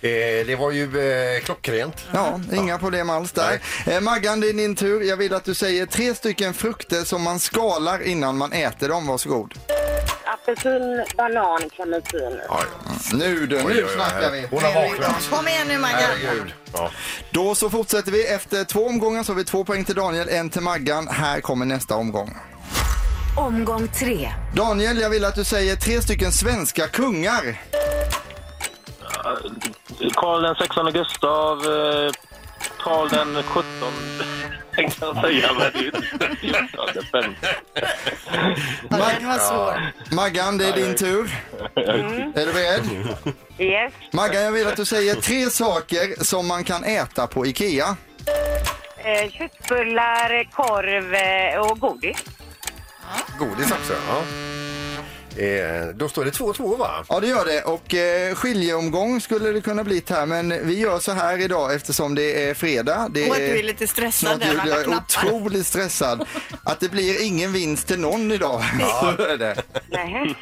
Eh, 0.00 0.46
det 0.46 0.56
var 0.58 0.70
ju 0.70 0.82
eh, 0.84 1.40
klockrent. 1.40 2.06
Ja, 2.12 2.40
inga 2.52 2.78
problem 2.78 3.10
alls 3.10 3.32
där. 3.32 3.60
Eh, 3.86 4.00
Maggan, 4.00 4.40
det 4.40 4.48
är 4.48 4.52
din 4.52 4.76
tur. 4.76 5.02
Jag 5.02 5.16
vill 5.16 5.34
att 5.34 5.44
du 5.44 5.54
säger 5.54 5.86
tre 5.86 6.14
stycken 6.14 6.54
frukter 6.54 7.04
som 7.04 7.22
man 7.22 7.38
skalar 7.38 8.02
innan 8.02 8.36
man 8.36 8.52
äter 8.52 8.88
dem. 8.88 9.06
Varsågod. 9.06 9.54
Apelsin, 10.24 11.04
banan, 11.16 11.70
clementin. 11.76 12.40
Ja, 12.48 12.60
Nu 13.12 13.46
du, 13.46 13.56
Oj, 13.56 13.62
oj, 13.66 13.74
nu 13.74 13.84
oj, 13.84 13.90
snackar 13.94 14.30
vi. 14.30 14.46
Hon 14.50 14.62
har 14.62 14.74
vaknat. 14.74 15.28
Kom 15.30 15.48
igen 15.48 15.68
nu 15.68 15.78
Maggan. 15.78 16.00
Herregud. 16.00 16.52
Ja. 16.72 16.90
Då 17.30 17.54
så 17.54 17.70
fortsätter 17.70 18.12
vi. 18.12 18.26
Efter 18.26 18.64
två 18.64 18.86
omgångar 18.86 19.22
så 19.22 19.32
har 19.32 19.36
vi 19.36 19.44
två 19.44 19.64
poäng 19.64 19.84
till 19.84 19.94
Daniel, 19.94 20.28
en 20.28 20.50
till 20.50 20.62
Maggan. 20.62 21.08
Här 21.08 21.40
kommer 21.40 21.66
nästa 21.66 21.94
omgång. 21.94 22.36
Omgång 23.38 23.88
tre. 23.88 24.32
Daniel, 24.54 25.00
jag 25.00 25.10
vill 25.10 25.24
att 25.24 25.34
du 25.34 25.44
säger 25.44 25.76
tre 25.76 26.02
stycken 26.02 26.32
svenska 26.32 26.86
kungar. 26.86 27.60
Karl 30.14 30.42
den 30.42 30.54
16 30.54 30.92
Gustav, 30.92 31.58
eh, 31.58 32.10
Karl 32.78 33.08
den 33.08 33.42
17 33.42 33.64
tänkte 34.74 35.06
jag 35.06 35.20
säga, 35.20 35.52
men 35.52 35.72
det 38.90 38.96
är 39.26 39.38
svår. 39.38 39.92
Maggan, 40.14 40.58
det 40.58 40.64
är 40.64 40.72
din 40.72 40.96
tur. 40.96 41.30
Är 41.74 42.46
du 42.46 42.52
beredd? 42.52 42.84
Yes. 43.58 43.92
Maggan, 44.12 44.42
jag 44.42 44.52
vill 44.52 44.66
att 44.66 44.76
du 44.76 44.84
säger 44.84 45.14
tre 45.14 45.50
saker 45.50 46.24
som 46.24 46.48
man 46.48 46.64
kan 46.64 46.84
äta 46.84 47.26
på 47.26 47.46
IKEA. 47.46 47.96
Eh, 48.96 49.30
köttbullar, 49.30 50.50
korv 50.52 51.14
eh, 51.14 51.70
och 51.70 51.78
godis. 51.78 52.24
Godis 53.38 53.72
också, 53.72 53.92
ja. 53.92 54.47
Eh, 55.38 55.86
då 55.94 56.08
står 56.08 56.24
det 56.24 56.30
2-2 56.30 56.76
va? 56.78 57.04
Ja, 57.08 57.20
det 57.20 57.26
gör 57.26 57.44
det. 57.44 57.62
Och 57.62 57.94
eh, 57.94 58.34
skiljeomgång 58.34 59.20
skulle 59.20 59.52
det 59.52 59.60
kunna 59.60 59.84
bli 59.84 60.02
här, 60.08 60.26
men 60.26 60.66
vi 60.66 60.78
gör 60.78 60.98
så 60.98 61.12
här 61.12 61.38
idag 61.38 61.74
eftersom 61.74 62.14
det 62.14 62.48
är 62.48 62.54
fredag. 62.54 63.08
Det 63.10 63.28
Och 63.28 63.32
att 63.32 63.38
du 63.38 63.58
är 63.58 63.62
lite 63.62 63.86
stressad 63.86 64.42
snart 64.42 64.66
Jag 64.66 64.80
är 64.80 64.88
otroligt 64.88 65.66
stressad. 65.66 66.26
Att 66.64 66.80
det 66.80 66.88
blir 66.88 67.22
ingen 67.22 67.52
vinst 67.52 67.86
till 67.88 67.98
någon 68.00 68.32
idag. 68.32 68.62
Så 69.00 69.22
är 69.22 69.36
det. 69.36 69.56
Nej. 69.88 70.34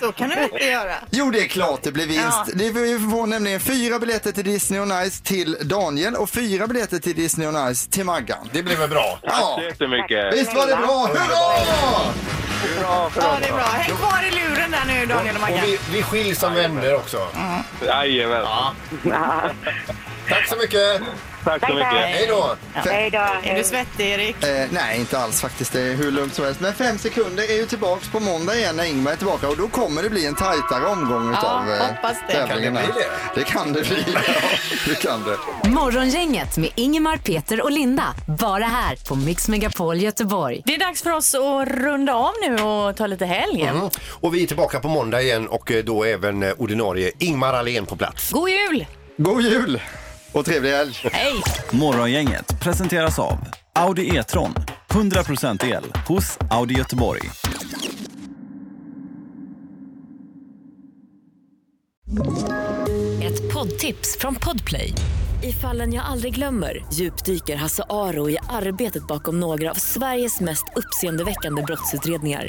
Så 0.00 0.12
kan 0.12 0.28
du 0.28 0.42
inte 0.42 0.64
göra. 0.64 0.94
Jo, 1.10 1.30
det 1.30 1.40
är 1.40 1.48
klart 1.48 1.82
det 1.82 1.92
blir 1.92 2.06
vinst. 2.06 2.22
Ja. 2.46 2.52
Det 2.54 2.70
vi 2.70 2.98
får 3.10 3.26
nämligen 3.26 3.60
fyra 3.60 3.98
biljetter 3.98 4.32
till 4.32 4.44
Disney 4.44 4.80
on 4.80 5.10
Ice 5.10 5.20
till 5.20 5.56
Daniel 5.62 6.14
och 6.14 6.30
fyra 6.30 6.66
biljetter 6.66 6.98
till 6.98 7.14
Disney 7.14 7.48
on 7.48 7.74
Ice 7.74 7.86
till 7.86 8.04
Maggan. 8.04 8.48
Det 8.52 8.62
blir 8.62 8.76
väl 8.76 8.90
bra? 8.90 9.18
Ja, 9.22 9.30
Tack 9.30 9.40
så 9.54 9.62
jättemycket. 9.62 10.34
visst 10.34 10.54
var 10.54 10.66
det 10.66 10.76
bra? 10.76 11.06
Hurra! 11.06 12.12
Bra 12.80 13.10
för 13.10 13.22
Ja, 13.22 13.36
det 13.40 13.48
är 13.48 13.52
bra. 13.52 13.62
Häng 13.62 13.96
kvar 13.96 14.13
i 14.22 14.30
luren 14.30 14.70
där 14.70 14.84
nu, 14.86 15.06
Daniel 15.06 15.36
och 15.36 15.42
Och 15.42 15.50
Maggan. 15.50 15.66
vi, 15.66 15.78
vi 15.90 16.02
skiljs 16.02 16.38
som 16.38 16.54
vänner 16.54 16.94
också. 16.94 17.28
Jajamän. 17.86 18.46
Tack 20.28 20.48
så 20.48 20.56
mycket! 20.56 21.02
Tack 21.44 21.66
så 21.68 21.74
mycket. 21.74 21.92
Hej 21.92 22.26
då! 22.28 22.56
Hej 22.74 23.10
då. 23.10 23.18
Är 23.42 23.54
du 23.56 23.64
svettig, 23.64 24.10
Erik? 24.10 24.44
Eh, 24.44 24.66
nej, 24.70 24.98
inte 25.00 25.18
alls 25.18 25.40
faktiskt. 25.40 25.72
Det 25.72 25.80
är 25.80 25.94
hur 25.94 26.10
lugnt 26.10 26.34
som 26.34 26.44
helst. 26.44 26.60
Men 26.60 26.74
fem 26.74 26.98
sekunder 26.98 27.50
är 27.50 27.56
ju 27.56 27.66
tillbaks 27.66 28.08
på 28.08 28.20
måndag 28.20 28.56
igen 28.56 28.76
när 28.76 28.84
Ingmar 28.84 29.12
är 29.12 29.16
tillbaka 29.16 29.48
och 29.48 29.56
då 29.56 29.68
kommer 29.68 30.02
det 30.02 30.10
bli 30.10 30.26
en 30.26 30.34
tajtare 30.34 30.86
omgång 30.86 31.32
Ja, 31.32 31.38
utav 31.38 31.70
eh, 31.72 31.86
hoppas 31.86 32.16
det. 32.28 32.32
tävlingen. 32.46 32.74
Kan 32.74 32.82
det 32.86 32.92
bli 32.92 33.02
här. 33.02 33.34
Det 33.34 33.44
kan 33.44 33.72
det 33.72 33.82
bli. 33.88 34.04
Ja, 34.14 34.20
det 34.88 34.94
kan 34.94 35.24
det. 35.24 35.68
Morgongänget 35.68 36.56
med 36.56 36.70
Ingemar, 36.74 37.16
Peter 37.16 37.62
och 37.62 37.70
Linda. 37.70 38.14
Bara 38.38 38.64
här 38.64 38.96
på 39.08 39.14
Mix 39.14 39.48
Megapol 39.48 39.96
Göteborg. 40.00 40.62
Det 40.66 40.74
är 40.74 40.78
dags 40.78 41.02
för 41.02 41.10
oss 41.12 41.34
att 41.34 41.68
runda 41.68 42.14
av 42.14 42.32
nu 42.48 42.62
och 42.62 42.96
ta 42.96 43.06
lite 43.06 43.26
helg. 43.26 43.62
Mm. 43.62 43.88
Och 44.10 44.34
vi 44.34 44.42
är 44.42 44.46
tillbaka 44.46 44.80
på 44.80 44.88
måndag 44.88 45.22
igen 45.22 45.46
och 45.48 45.70
eh, 45.72 45.84
då 45.84 46.04
även 46.04 46.42
eh, 46.42 46.52
ordinarie 46.58 47.12
Ingmar 47.18 47.54
Ahlén 47.54 47.86
på 47.86 47.96
plats. 47.96 48.30
God 48.30 48.48
jul! 48.50 48.86
God 49.16 49.42
jul 49.42 49.80
och 50.34 50.44
trevlig 50.44 50.70
helg. 50.70 50.94
Hej! 51.12 51.42
Morgongänget 51.72 52.60
presenteras 52.62 53.18
av 53.18 53.38
Audi 53.72 54.16
E-tron. 54.16 54.54
100% 54.88 55.64
el 55.64 55.84
hos 56.06 56.38
Audi 56.50 56.74
Göteborg. 56.74 57.20
Ett 63.22 63.52
poddtips 63.52 64.18
från 64.20 64.34
Podplay. 64.34 64.92
I 65.42 65.52
fallen 65.52 65.92
jag 65.92 66.04
aldrig 66.04 66.34
glömmer 66.34 66.84
djupdyker 66.92 67.56
Hasse 67.56 67.84
Aro 67.90 68.30
i 68.30 68.38
arbetet 68.48 69.06
bakom 69.06 69.40
några 69.40 69.70
av 69.70 69.74
Sveriges 69.74 70.40
mest 70.40 70.64
uppseendeväckande 70.76 71.62
brottsutredningar. 71.62 72.48